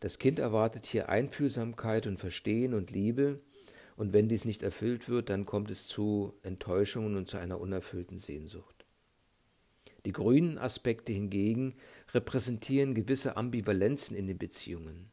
Das 0.00 0.18
Kind 0.18 0.38
erwartet 0.38 0.84
hier 0.84 1.08
Einfühlsamkeit 1.08 2.06
und 2.06 2.20
Verstehen 2.20 2.74
und 2.74 2.90
Liebe, 2.90 3.40
und 3.96 4.12
wenn 4.12 4.28
dies 4.28 4.44
nicht 4.44 4.62
erfüllt 4.62 5.08
wird, 5.08 5.30
dann 5.30 5.46
kommt 5.46 5.70
es 5.70 5.86
zu 5.86 6.34
Enttäuschungen 6.42 7.16
und 7.16 7.28
zu 7.28 7.36
einer 7.36 7.60
unerfüllten 7.60 8.18
Sehnsucht. 8.18 8.73
Die 10.04 10.12
grünen 10.12 10.58
Aspekte 10.58 11.12
hingegen 11.12 11.74
repräsentieren 12.12 12.94
gewisse 12.94 13.36
Ambivalenzen 13.36 14.16
in 14.16 14.26
den 14.26 14.38
Beziehungen. 14.38 15.10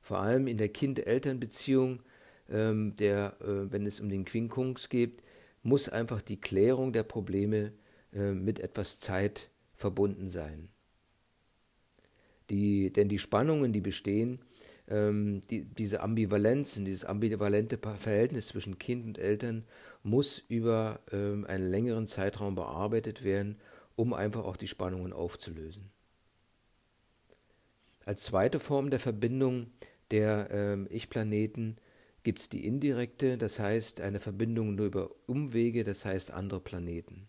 Vor 0.00 0.18
allem 0.18 0.46
in 0.46 0.58
der 0.58 0.68
Kind-Eltern-Beziehung 0.68 2.00
ähm, 2.48 2.94
äh, 2.98 3.30
wenn 3.40 3.86
es 3.86 4.00
um 4.00 4.08
den 4.08 4.24
Quinkунgs 4.24 4.88
geht, 4.88 5.22
muss 5.62 5.88
einfach 5.88 6.22
die 6.22 6.40
Klärung 6.40 6.92
der 6.92 7.02
Probleme 7.02 7.72
äh, 8.12 8.32
mit 8.32 8.60
etwas 8.60 9.00
Zeit 9.00 9.50
verbunden 9.74 10.28
sein. 10.28 10.68
Die, 12.50 12.92
denn 12.92 13.08
die 13.08 13.18
Spannungen, 13.18 13.72
die 13.72 13.80
bestehen, 13.80 14.38
ähm, 14.88 15.42
die, 15.50 15.64
diese 15.64 16.00
Ambivalenzen, 16.00 16.84
dieses 16.84 17.04
ambivalente 17.04 17.78
Verhältnis 17.78 18.48
zwischen 18.48 18.78
Kind 18.78 19.04
und 19.04 19.18
Eltern 19.18 19.64
muss 20.04 20.38
über 20.48 21.00
ähm, 21.10 21.44
einen 21.48 21.68
längeren 21.68 22.06
Zeitraum 22.06 22.54
bearbeitet 22.54 23.24
werden, 23.24 23.56
um 23.96 24.12
einfach 24.12 24.44
auch 24.44 24.56
die 24.56 24.68
Spannungen 24.68 25.12
aufzulösen. 25.12 25.90
Als 28.04 28.22
zweite 28.22 28.60
Form 28.60 28.90
der 28.90 29.00
Verbindung 29.00 29.72
der 30.12 30.48
ähm, 30.52 30.86
Ich-Planeten 30.90 31.76
gibt 32.22 32.38
es 32.38 32.48
die 32.48 32.64
indirekte, 32.66 33.36
das 33.38 33.58
heißt 33.58 34.00
eine 34.00 34.20
Verbindung 34.20 34.76
nur 34.76 34.86
über 34.86 35.10
Umwege, 35.26 35.82
das 35.82 36.04
heißt 36.04 36.30
andere 36.30 36.60
Planeten. 36.60 37.28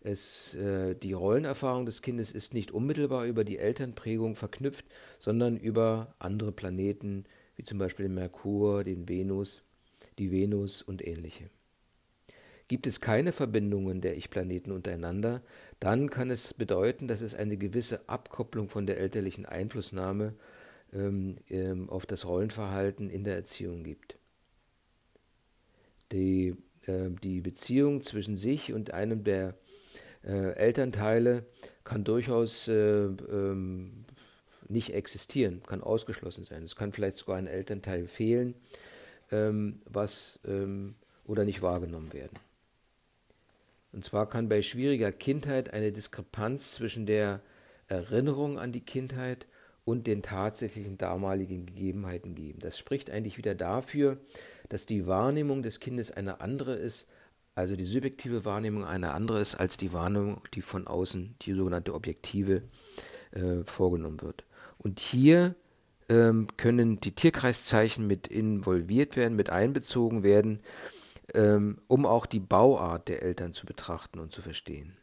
Es, 0.00 0.54
äh, 0.54 0.94
die 0.94 1.12
Rollenerfahrung 1.12 1.86
des 1.86 2.02
Kindes 2.02 2.30
ist 2.32 2.54
nicht 2.54 2.70
unmittelbar 2.70 3.24
über 3.24 3.44
die 3.44 3.58
Elternprägung 3.58 4.36
verknüpft, 4.36 4.86
sondern 5.18 5.56
über 5.56 6.14
andere 6.18 6.52
Planeten, 6.52 7.24
wie 7.56 7.64
zum 7.64 7.78
Beispiel 7.78 8.06
den 8.06 8.14
Merkur, 8.14 8.84
den 8.84 9.08
Venus, 9.08 9.62
die 10.18 10.30
Venus 10.30 10.82
und 10.82 11.04
ähnliche. 11.06 11.50
Gibt 12.68 12.86
es 12.86 13.00
keine 13.00 13.32
Verbindungen 13.32 14.02
der 14.02 14.16
Ich-Planeten 14.16 14.72
untereinander, 14.72 15.42
dann 15.80 16.10
kann 16.10 16.30
es 16.30 16.52
bedeuten, 16.52 17.08
dass 17.08 17.22
es 17.22 17.34
eine 17.34 17.56
gewisse 17.56 18.06
Abkopplung 18.08 18.68
von 18.68 18.86
der 18.86 18.98
elterlichen 18.98 19.46
Einflussnahme 19.46 20.34
ähm, 20.92 21.36
ähm, 21.48 21.88
auf 21.88 22.04
das 22.04 22.26
Rollenverhalten 22.26 23.08
in 23.08 23.24
der 23.24 23.36
Erziehung 23.36 23.84
gibt. 23.84 24.18
Die, 26.12 26.56
äh, 26.86 27.10
die 27.22 27.40
Beziehung 27.40 28.02
zwischen 28.02 28.36
sich 28.36 28.74
und 28.74 28.92
einem 28.92 29.24
der 29.24 29.54
äh, 30.24 30.52
Elternteile 30.56 31.46
kann 31.84 32.04
durchaus 32.04 32.68
äh, 32.68 33.04
ähm, 33.04 34.04
nicht 34.68 34.92
existieren, 34.92 35.62
kann 35.66 35.82
ausgeschlossen 35.82 36.44
sein. 36.44 36.62
Es 36.64 36.76
kann 36.76 36.92
vielleicht 36.92 37.16
sogar 37.16 37.36
ein 37.36 37.46
Elternteil 37.46 38.06
fehlen, 38.06 38.54
ähm, 39.30 39.80
was 39.86 40.40
ähm, 40.46 40.96
oder 41.24 41.44
nicht 41.44 41.62
wahrgenommen 41.62 42.12
werden. 42.12 42.38
Und 43.92 44.04
zwar 44.04 44.28
kann 44.28 44.48
bei 44.48 44.62
schwieriger 44.62 45.12
Kindheit 45.12 45.72
eine 45.72 45.92
Diskrepanz 45.92 46.74
zwischen 46.74 47.06
der 47.06 47.40
Erinnerung 47.86 48.58
an 48.58 48.72
die 48.72 48.84
Kindheit 48.84 49.46
und 49.84 50.06
den 50.06 50.22
tatsächlichen 50.22 50.98
damaligen 50.98 51.64
Gegebenheiten 51.64 52.34
geben. 52.34 52.58
Das 52.60 52.76
spricht 52.76 53.10
eigentlich 53.10 53.38
wieder 53.38 53.54
dafür, 53.54 54.18
dass 54.68 54.84
die 54.84 55.06
Wahrnehmung 55.06 55.62
des 55.62 55.80
Kindes 55.80 56.10
eine 56.10 56.42
andere 56.42 56.74
ist, 56.74 57.08
also 57.54 57.74
die 57.74 57.86
subjektive 57.86 58.44
Wahrnehmung 58.44 58.84
eine 58.84 59.12
andere 59.12 59.40
ist 59.40 59.56
als 59.56 59.76
die 59.78 59.92
Wahrnehmung, 59.92 60.42
die 60.54 60.62
von 60.62 60.86
außen, 60.86 61.36
die 61.42 61.54
sogenannte 61.54 61.94
objektive, 61.94 62.62
äh, 63.32 63.64
vorgenommen 63.64 64.20
wird. 64.20 64.44
Und 64.76 65.00
hier 65.00 65.54
ähm, 66.08 66.46
können 66.56 67.00
die 67.00 67.12
Tierkreiszeichen 67.12 68.06
mit 68.06 68.28
involviert 68.28 69.16
werden, 69.16 69.36
mit 69.36 69.50
einbezogen 69.50 70.22
werden, 70.22 70.60
ähm, 71.34 71.80
um 71.88 72.06
auch 72.06 72.26
die 72.26 72.40
Bauart 72.40 73.08
der 73.08 73.22
Eltern 73.22 73.52
zu 73.52 73.66
betrachten 73.66 74.18
und 74.18 74.32
zu 74.32 74.42
verstehen. 74.42 74.96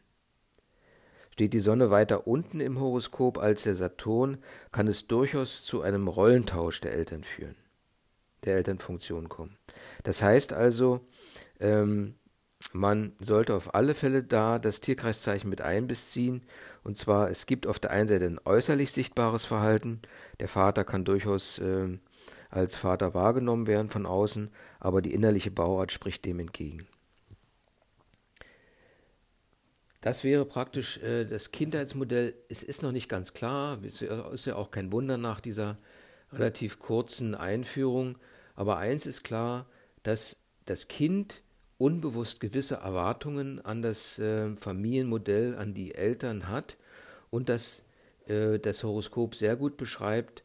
Steht 1.30 1.52
die 1.52 1.60
Sonne 1.60 1.90
weiter 1.90 2.26
unten 2.26 2.60
im 2.60 2.80
Horoskop 2.80 3.38
als 3.38 3.64
der 3.64 3.74
Saturn, 3.74 4.38
kann 4.72 4.88
es 4.88 5.06
durchaus 5.06 5.64
zu 5.64 5.82
einem 5.82 6.08
Rollentausch 6.08 6.80
der 6.80 6.92
Eltern 6.92 7.24
führen, 7.24 7.56
der 8.44 8.56
Elternfunktion 8.56 9.28
kommen. 9.28 9.58
Das 10.02 10.22
heißt 10.22 10.54
also, 10.54 11.00
ähm, 11.60 12.14
man 12.72 13.12
sollte 13.18 13.54
auf 13.54 13.74
alle 13.74 13.94
Fälle 13.94 14.22
da 14.22 14.58
das 14.58 14.80
Tierkreiszeichen 14.80 15.50
mit 15.50 15.60
einbeziehen. 15.60 16.42
Und 16.86 16.96
zwar, 16.96 17.30
es 17.30 17.46
gibt 17.46 17.66
auf 17.66 17.80
der 17.80 17.90
einen 17.90 18.06
Seite 18.06 18.26
ein 18.26 18.38
äußerlich 18.44 18.92
sichtbares 18.92 19.44
Verhalten. 19.44 20.00
Der 20.38 20.46
Vater 20.46 20.84
kann 20.84 21.04
durchaus 21.04 21.58
äh, 21.58 21.98
als 22.48 22.76
Vater 22.76 23.12
wahrgenommen 23.12 23.66
werden 23.66 23.88
von 23.88 24.06
außen, 24.06 24.50
aber 24.78 25.02
die 25.02 25.12
innerliche 25.12 25.50
Bauart 25.50 25.90
spricht 25.90 26.24
dem 26.24 26.38
entgegen. 26.38 26.86
Das 30.00 30.22
wäre 30.22 30.44
praktisch 30.44 30.98
äh, 30.98 31.24
das 31.24 31.50
Kindheitsmodell. 31.50 32.34
Es 32.48 32.62
ist 32.62 32.84
noch 32.84 32.92
nicht 32.92 33.08
ganz 33.08 33.34
klar, 33.34 33.82
es 33.82 34.00
ist 34.00 34.46
ja 34.46 34.54
auch 34.54 34.70
kein 34.70 34.92
Wunder 34.92 35.16
nach 35.16 35.40
dieser 35.40 35.78
relativ 36.32 36.78
kurzen 36.78 37.34
Einführung. 37.34 38.16
Aber 38.54 38.76
eins 38.76 39.06
ist 39.06 39.24
klar, 39.24 39.66
dass 40.04 40.40
das 40.66 40.86
Kind 40.86 41.42
unbewusst 41.78 42.40
gewisse 42.40 42.76
Erwartungen 42.76 43.64
an 43.64 43.82
das 43.82 44.18
äh, 44.18 44.54
Familienmodell, 44.56 45.56
an 45.56 45.74
die 45.74 45.94
Eltern 45.94 46.48
hat 46.48 46.76
und 47.30 47.48
dass 47.48 47.82
äh, 48.26 48.58
das 48.58 48.82
Horoskop 48.82 49.34
sehr 49.34 49.56
gut 49.56 49.76
beschreibt, 49.76 50.42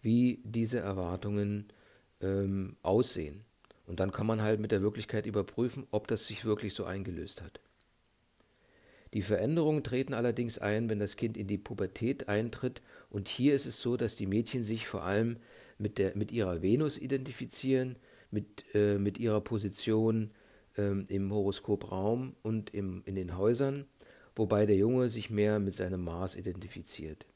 wie 0.00 0.40
diese 0.44 0.80
Erwartungen 0.80 1.68
ähm, 2.20 2.76
aussehen. 2.82 3.44
Und 3.86 4.00
dann 4.00 4.12
kann 4.12 4.26
man 4.26 4.42
halt 4.42 4.60
mit 4.60 4.72
der 4.72 4.82
Wirklichkeit 4.82 5.26
überprüfen, 5.26 5.86
ob 5.90 6.08
das 6.08 6.26
sich 6.26 6.44
wirklich 6.44 6.74
so 6.74 6.84
eingelöst 6.84 7.42
hat. 7.42 7.60
Die 9.12 9.22
Veränderungen 9.22 9.84
treten 9.84 10.14
allerdings 10.14 10.58
ein, 10.58 10.88
wenn 10.88 10.98
das 10.98 11.16
Kind 11.16 11.36
in 11.36 11.46
die 11.46 11.58
Pubertät 11.58 12.28
eintritt, 12.28 12.80
und 13.10 13.28
hier 13.28 13.54
ist 13.54 13.66
es 13.66 13.82
so, 13.82 13.98
dass 13.98 14.16
die 14.16 14.26
Mädchen 14.26 14.64
sich 14.64 14.86
vor 14.86 15.02
allem 15.02 15.36
mit, 15.76 15.98
der, 15.98 16.16
mit 16.16 16.32
ihrer 16.32 16.62
Venus 16.62 16.96
identifizieren, 16.96 17.96
mit, 18.30 18.64
äh, 18.74 18.96
mit 18.96 19.18
ihrer 19.18 19.42
Position 19.42 20.30
ähm, 20.76 21.04
im 21.08 21.32
Horoskopraum 21.32 22.36
und 22.42 22.74
im, 22.74 23.02
in 23.04 23.14
den 23.14 23.36
Häusern, 23.36 23.86
wobei 24.34 24.66
der 24.66 24.76
Junge 24.76 25.08
sich 25.08 25.30
mehr 25.30 25.58
mit 25.58 25.74
seinem 25.74 26.04
Mars 26.04 26.36
identifiziert. 26.36 27.26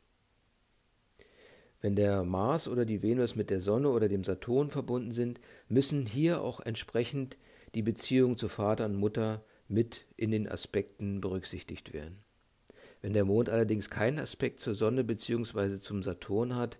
Wenn 1.81 1.94
der 1.94 2.25
Mars 2.25 2.68
oder 2.68 2.85
die 2.85 3.03
Venus 3.03 3.37
mit 3.37 3.51
der 3.51 3.61
Sonne 3.61 3.90
oder 3.90 4.09
dem 4.09 4.25
Saturn 4.25 4.70
verbunden 4.70 5.12
sind, 5.12 5.40
müssen 5.68 6.07
hier 6.07 6.40
auch 6.42 6.61
entsprechend 6.61 7.37
die 7.75 7.83
Beziehung 7.83 8.37
zu 8.37 8.49
Vater 8.49 8.87
und 8.87 8.96
Mutter 8.96 9.44
mit 9.68 10.07
in 10.16 10.31
den 10.31 10.49
Aspekten 10.49 11.20
berücksichtigt 11.20 11.92
werden. 11.92 12.18
Wenn 13.03 13.12
der 13.12 13.25
Mond 13.25 13.51
allerdings 13.51 13.90
keinen 13.90 14.18
Aspekt 14.18 14.59
zur 14.61 14.75
Sonne 14.75 15.05
bzw. 15.05 15.77
zum 15.77 16.03
Saturn 16.03 16.57
hat, 16.57 16.79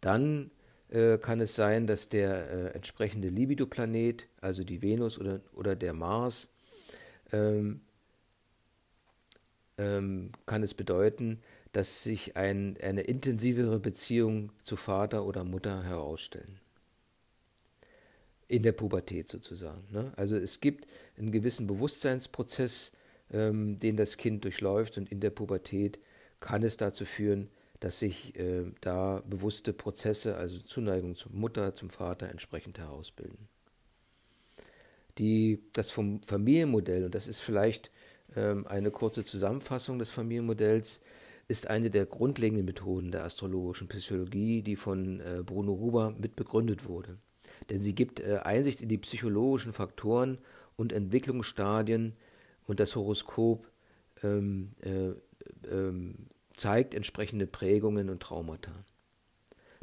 dann 0.00 0.50
äh, 0.92 1.16
kann 1.16 1.40
es 1.40 1.54
sein, 1.54 1.86
dass 1.86 2.10
der 2.10 2.50
äh, 2.50 2.66
entsprechende 2.74 3.28
Libido-Planet, 3.28 4.28
also 4.42 4.62
die 4.62 4.82
Venus 4.82 5.18
oder, 5.18 5.40
oder 5.54 5.74
der 5.74 5.94
Mars, 5.94 6.48
ähm, 7.32 7.80
ähm, 9.78 10.32
kann 10.44 10.62
es 10.62 10.74
bedeuten, 10.74 11.40
dass 11.72 12.02
sich 12.02 12.36
ein, 12.36 12.76
eine 12.82 13.02
intensivere 13.02 13.80
Beziehung 13.80 14.52
zu 14.62 14.76
Vater 14.76 15.24
oder 15.24 15.44
Mutter 15.44 15.82
herausstellen. 15.82 16.60
In 18.48 18.62
der 18.62 18.72
Pubertät 18.72 19.28
sozusagen. 19.28 19.84
Ne? 19.90 20.12
Also 20.16 20.36
es 20.36 20.60
gibt 20.60 20.86
einen 21.16 21.32
gewissen 21.32 21.66
Bewusstseinsprozess, 21.66 22.92
ähm, 23.32 23.78
den 23.78 23.96
das 23.96 24.18
Kind 24.18 24.44
durchläuft 24.44 24.98
und 24.98 25.10
in 25.10 25.20
der 25.20 25.30
Pubertät 25.30 25.98
kann 26.38 26.62
es 26.62 26.76
dazu 26.76 27.06
führen, 27.06 27.48
dass 27.82 27.98
sich 27.98 28.38
äh, 28.38 28.70
da 28.80 29.24
bewusste 29.26 29.72
Prozesse, 29.72 30.36
also 30.36 30.60
Zuneigung 30.60 31.16
zur 31.16 31.32
Mutter, 31.32 31.74
zum 31.74 31.90
Vater 31.90 32.28
entsprechend 32.28 32.78
herausbilden. 32.78 33.48
Die, 35.18 35.58
das 35.72 35.90
vom 35.90 36.22
Familienmodell, 36.22 37.04
und 37.04 37.14
das 37.16 37.26
ist 37.26 37.40
vielleicht 37.40 37.90
ähm, 38.36 38.68
eine 38.68 38.92
kurze 38.92 39.24
Zusammenfassung 39.24 39.98
des 39.98 40.10
Familienmodells, 40.10 41.00
ist 41.48 41.66
eine 41.66 41.90
der 41.90 42.06
grundlegenden 42.06 42.64
Methoden 42.64 43.10
der 43.10 43.24
astrologischen 43.24 43.88
Psychologie, 43.88 44.62
die 44.62 44.76
von 44.76 45.18
äh, 45.18 45.42
Bruno 45.44 45.72
Huber 45.72 46.14
mit 46.16 46.36
begründet 46.36 46.86
wurde. 46.86 47.18
Denn 47.68 47.82
sie 47.82 47.96
gibt 47.96 48.20
äh, 48.20 48.38
Einsicht 48.44 48.80
in 48.80 48.88
die 48.88 48.98
psychologischen 48.98 49.72
Faktoren 49.72 50.38
und 50.76 50.92
Entwicklungsstadien 50.92 52.14
und 52.68 52.78
das 52.78 52.94
Horoskop 52.94 53.66
ähm, 54.22 54.70
äh, 54.82 55.10
ähm, 55.68 56.28
zeigt 56.54 56.94
entsprechende 56.94 57.46
Prägungen 57.46 58.10
und 58.10 58.22
Traumata. 58.22 58.84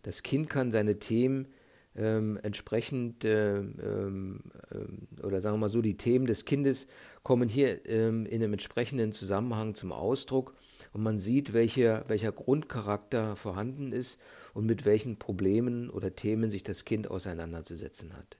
Das 0.03 0.23
Kind 0.23 0.49
kann 0.49 0.71
seine 0.71 0.99
Themen 0.99 1.47
ähm, 1.95 2.39
entsprechend, 2.43 3.25
äh, 3.25 3.57
ähm, 3.57 4.41
äh, 4.71 5.21
oder 5.21 5.41
sagen 5.41 5.55
wir 5.55 5.59
mal 5.59 5.69
so, 5.69 5.81
die 5.81 5.97
Themen 5.97 6.27
des 6.27 6.45
Kindes 6.45 6.87
kommen 7.23 7.49
hier 7.49 7.85
ähm, 7.87 8.25
in 8.25 8.41
einem 8.41 8.53
entsprechenden 8.53 9.11
Zusammenhang 9.11 9.73
zum 9.73 9.91
Ausdruck 9.91 10.53
und 10.93 11.01
man 11.01 11.17
sieht, 11.17 11.53
welche, 11.53 12.05
welcher 12.07 12.31
Grundcharakter 12.31 13.35
vorhanden 13.35 13.91
ist 13.91 14.19
und 14.53 14.65
mit 14.65 14.85
welchen 14.85 15.17
Problemen 15.17 15.89
oder 15.89 16.15
Themen 16.15 16.49
sich 16.49 16.63
das 16.63 16.85
Kind 16.85 17.09
auseinanderzusetzen 17.09 18.15
hat. 18.15 18.37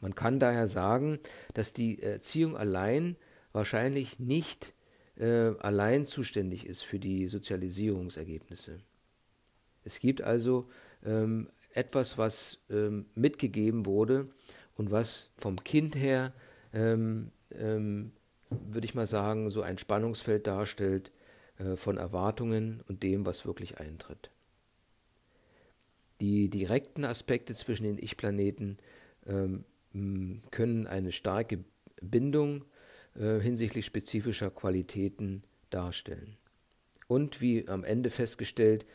Man 0.00 0.14
kann 0.14 0.40
daher 0.40 0.66
sagen, 0.66 1.20
dass 1.54 1.72
die 1.72 2.02
Erziehung 2.02 2.56
allein 2.56 3.16
wahrscheinlich 3.52 4.18
nicht 4.18 4.74
äh, 5.16 5.54
allein 5.60 6.06
zuständig 6.06 6.66
ist 6.66 6.82
für 6.82 6.98
die 6.98 7.26
Sozialisierungsergebnisse. 7.26 8.80
Es 9.84 10.00
gibt 10.00 10.22
also 10.22 10.68
ähm, 11.04 11.48
etwas, 11.74 12.18
was 12.18 12.58
ähm, 12.70 13.06
mitgegeben 13.14 13.86
wurde 13.86 14.28
und 14.76 14.90
was 14.90 15.30
vom 15.36 15.62
Kind 15.62 15.96
her, 15.96 16.32
ähm, 16.72 17.30
ähm, 17.50 18.12
würde 18.50 18.84
ich 18.84 18.94
mal 18.94 19.06
sagen, 19.06 19.50
so 19.50 19.62
ein 19.62 19.78
Spannungsfeld 19.78 20.46
darstellt 20.46 21.12
äh, 21.58 21.76
von 21.76 21.96
Erwartungen 21.96 22.82
und 22.88 23.02
dem, 23.02 23.26
was 23.26 23.46
wirklich 23.46 23.78
eintritt. 23.78 24.30
Die 26.20 26.48
direkten 26.48 27.04
Aspekte 27.04 27.54
zwischen 27.54 27.84
den 27.84 27.98
Ich-Planeten 27.98 28.78
ähm, 29.26 29.64
können 30.50 30.86
eine 30.86 31.12
starke 31.12 31.64
Bindung 32.00 32.64
äh, 33.18 33.40
hinsichtlich 33.40 33.86
spezifischer 33.86 34.50
Qualitäten 34.50 35.42
darstellen. 35.70 36.36
Und 37.08 37.40
wie 37.40 37.68
am 37.68 37.84
Ende 37.84 38.10
festgestellt, 38.10 38.86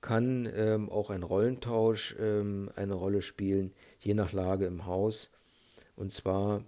kann 0.00 0.48
ähm, 0.54 0.90
auch 0.90 1.10
ein 1.10 1.22
Rollentausch 1.22 2.16
ähm, 2.18 2.70
eine 2.76 2.94
Rolle 2.94 3.20
spielen, 3.20 3.72
je 3.98 4.14
nach 4.14 4.32
Lage 4.32 4.66
im 4.66 4.86
Haus. 4.86 5.30
Und 5.96 6.12
zwar 6.12 6.64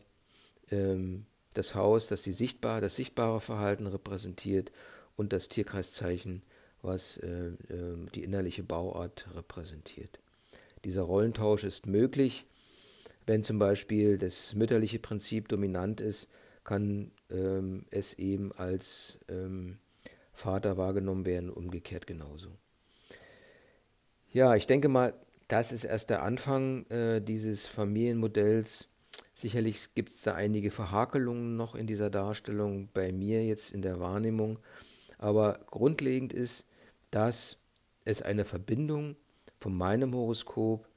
ähm, 0.71 1.27
das 1.55 1.75
Haus, 1.75 2.09
das 2.09 2.23
die 2.23 2.33
sichtbar, 2.33 2.81
das 2.81 2.97
sichtbare 2.97 3.41
Verhalten 3.41 3.87
repräsentiert 3.87 4.73
und 5.17 5.33
das 5.33 5.49
Tierkreiszeichen, 5.49 6.43
was 6.83 7.19
äh, 7.19 7.49
äh, 7.49 7.97
die 8.15 8.25
innerliche 8.25 8.63
Bauart 8.63 9.29
repräsentiert. 9.35 10.19
Dieser 10.85 11.03
Rollentausch 11.03 11.65
ist 11.65 11.87
möglich, 11.87 12.47
wenn 13.27 13.43
zum 13.43 13.59
Beispiel 13.59 14.19
das 14.19 14.55
mütterliche 14.55 14.99
Prinzip 14.99 15.49
dominant 15.49 16.01
ist, 16.01 16.29
kann 16.65 17.13
ähm, 17.31 17.85
es 17.91 18.15
eben 18.15 18.53
als 18.53 19.19
ähm, 19.29 19.79
Vater 20.33 20.77
wahrgenommen 20.77 21.27
werden, 21.27 21.51
umgekehrt 21.51 22.07
genauso. 22.07 22.51
Ja, 24.33 24.55
ich 24.55 24.67
denke 24.67 24.89
mal, 24.89 25.15
das 25.49 25.73
ist 25.73 25.85
erst 25.85 26.11
der 26.11 26.23
Anfang 26.23 26.87
äh, 26.91 27.21
dieses 27.21 27.67
Familienmodells. 27.67 28.89
Sicherlich 29.33 29.95
gibt 29.95 30.11
es 30.11 30.23
da 30.23 30.35
einige 30.35 30.71
Verhakelungen 30.71 31.57
noch 31.57 31.75
in 31.75 31.87
dieser 31.87 32.11
Darstellung, 32.11 32.89
bei 32.95 33.11
mir 33.11 33.45
jetzt 33.45 33.73
in 33.73 33.83
der 33.83 33.99
Wahrnehmung. 33.99 34.59
Aber 35.19 35.61
grundlegend 35.67 36.33
ist, 36.33 36.67
dass 37.11 37.57
es 38.05 38.23
eine 38.23 38.45
Verbindung 38.45 39.17
von 39.59 39.75
meinem 39.77 40.15
Horoskop 40.15 40.89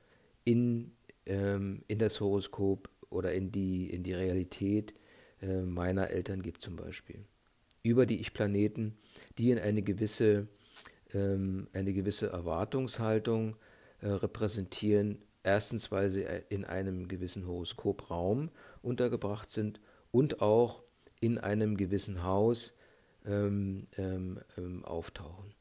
in, 0.44 0.92
ähm, 1.26 1.84
in 1.88 2.00
das 2.00 2.22
Horoskop 2.22 2.90
oder 3.10 3.34
in 3.34 3.52
die, 3.52 3.90
in 3.90 4.04
die 4.04 4.14
Realität 4.14 4.94
äh, 5.44 5.62
meiner 5.62 6.10
Eltern 6.10 6.42
gibt 6.42 6.62
zum 6.62 6.76
Beispiel. 6.76 7.26
Über 7.84 8.06
die 8.06 8.20
Ich-Planeten, 8.20 8.98
die 9.38 9.52
in 9.52 9.60
eine 9.60 9.82
gewisse, 9.82 10.48
ähm, 11.14 11.68
eine 11.74 11.94
gewisse 11.94 12.30
Erwartungshaltung 12.30 13.58
äh, 14.02 14.08
repräsentieren. 14.08 15.22
Erstens, 15.44 15.92
weil 15.92 16.10
sie 16.10 16.24
äh, 16.24 16.44
in 16.50 16.64
einem 16.64 17.08
gewissen 17.08 17.46
Horoskopraum 17.46 18.50
untergebracht 18.82 19.50
sind 19.50 19.82
und 20.12 20.42
auch 20.42 20.84
in 21.20 21.38
einem 21.38 21.76
gewissen 21.76 22.24
Haus 22.24 22.74
ähm, 23.26 23.88
ähm, 23.98 24.40
ähm 24.58 24.86
auftauchen. 24.86 25.54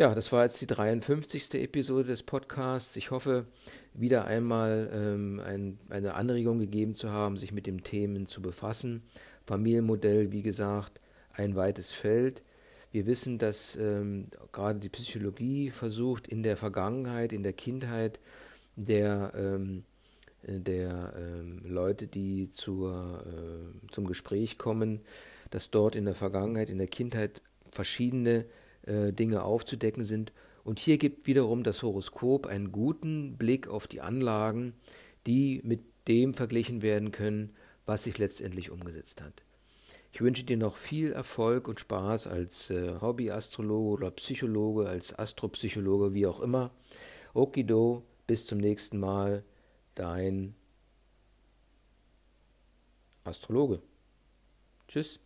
Ja, 0.00 0.14
das 0.14 0.32
war 0.32 0.44
jetzt 0.44 0.58
die 0.62 0.66
53. 0.66 1.56
Episode 1.62 2.08
des 2.08 2.22
Podcasts. 2.22 2.96
Ich 2.96 3.10
hoffe, 3.10 3.44
wieder 3.92 4.24
einmal 4.24 4.88
ähm, 4.94 5.42
ein, 5.44 5.78
eine 5.90 6.14
Anregung 6.14 6.58
gegeben 6.58 6.94
zu 6.94 7.10
haben, 7.10 7.36
sich 7.36 7.52
mit 7.52 7.66
dem 7.66 7.84
Themen 7.84 8.24
zu 8.24 8.40
befassen. 8.40 9.02
Familienmodell, 9.44 10.32
wie 10.32 10.40
gesagt, 10.40 11.02
ein 11.34 11.54
weites 11.54 11.92
Feld. 11.92 12.42
Wir 12.92 13.04
wissen, 13.04 13.36
dass 13.36 13.76
ähm, 13.76 14.28
gerade 14.52 14.78
die 14.78 14.88
Psychologie 14.88 15.68
versucht, 15.70 16.28
in 16.28 16.42
der 16.42 16.56
Vergangenheit, 16.56 17.34
in 17.34 17.42
der 17.42 17.52
Kindheit 17.52 18.20
der, 18.76 19.34
ähm, 19.36 19.84
der 20.42 21.12
ähm, 21.14 21.60
Leute, 21.62 22.06
die 22.06 22.48
zur, 22.48 23.22
äh, 23.26 23.90
zum 23.92 24.06
Gespräch 24.06 24.56
kommen, 24.56 25.02
dass 25.50 25.70
dort 25.70 25.94
in 25.94 26.06
der 26.06 26.14
Vergangenheit, 26.14 26.70
in 26.70 26.78
der 26.78 26.88
Kindheit 26.88 27.42
verschiedene 27.70 28.46
äh, 28.82 29.12
Dinge 29.12 29.42
aufzudecken 29.42 30.04
sind. 30.04 30.32
Und 30.64 30.78
hier 30.78 30.98
gibt 30.98 31.26
wiederum 31.26 31.62
das 31.64 31.82
Horoskop 31.82 32.46
einen 32.46 32.72
guten 32.72 33.36
Blick 33.36 33.68
auf 33.68 33.86
die 33.86 34.00
Anlagen, 34.00 34.74
die 35.26 35.60
mit 35.64 35.80
dem 36.08 36.34
verglichen 36.34 36.82
werden 36.82 37.12
können, 37.12 37.54
was 37.86 38.04
sich 38.04 38.18
letztendlich 38.18 38.70
umgesetzt 38.70 39.22
hat. 39.22 39.42
Ich 40.12 40.20
wünsche 40.20 40.44
dir 40.44 40.56
noch 40.56 40.76
viel 40.76 41.12
Erfolg 41.12 41.68
und 41.68 41.80
Spaß 41.80 42.26
als 42.26 42.70
äh, 42.70 43.00
Hobbyastrologe 43.00 43.88
oder 43.88 44.10
Psychologe, 44.10 44.88
als 44.88 45.16
Astropsychologe, 45.16 46.14
wie 46.14 46.26
auch 46.26 46.40
immer. 46.40 46.72
Okido, 47.32 48.04
bis 48.26 48.46
zum 48.46 48.58
nächsten 48.58 48.98
Mal, 48.98 49.44
dein 49.94 50.54
Astrologe. 53.24 53.80
Tschüss. 54.88 55.20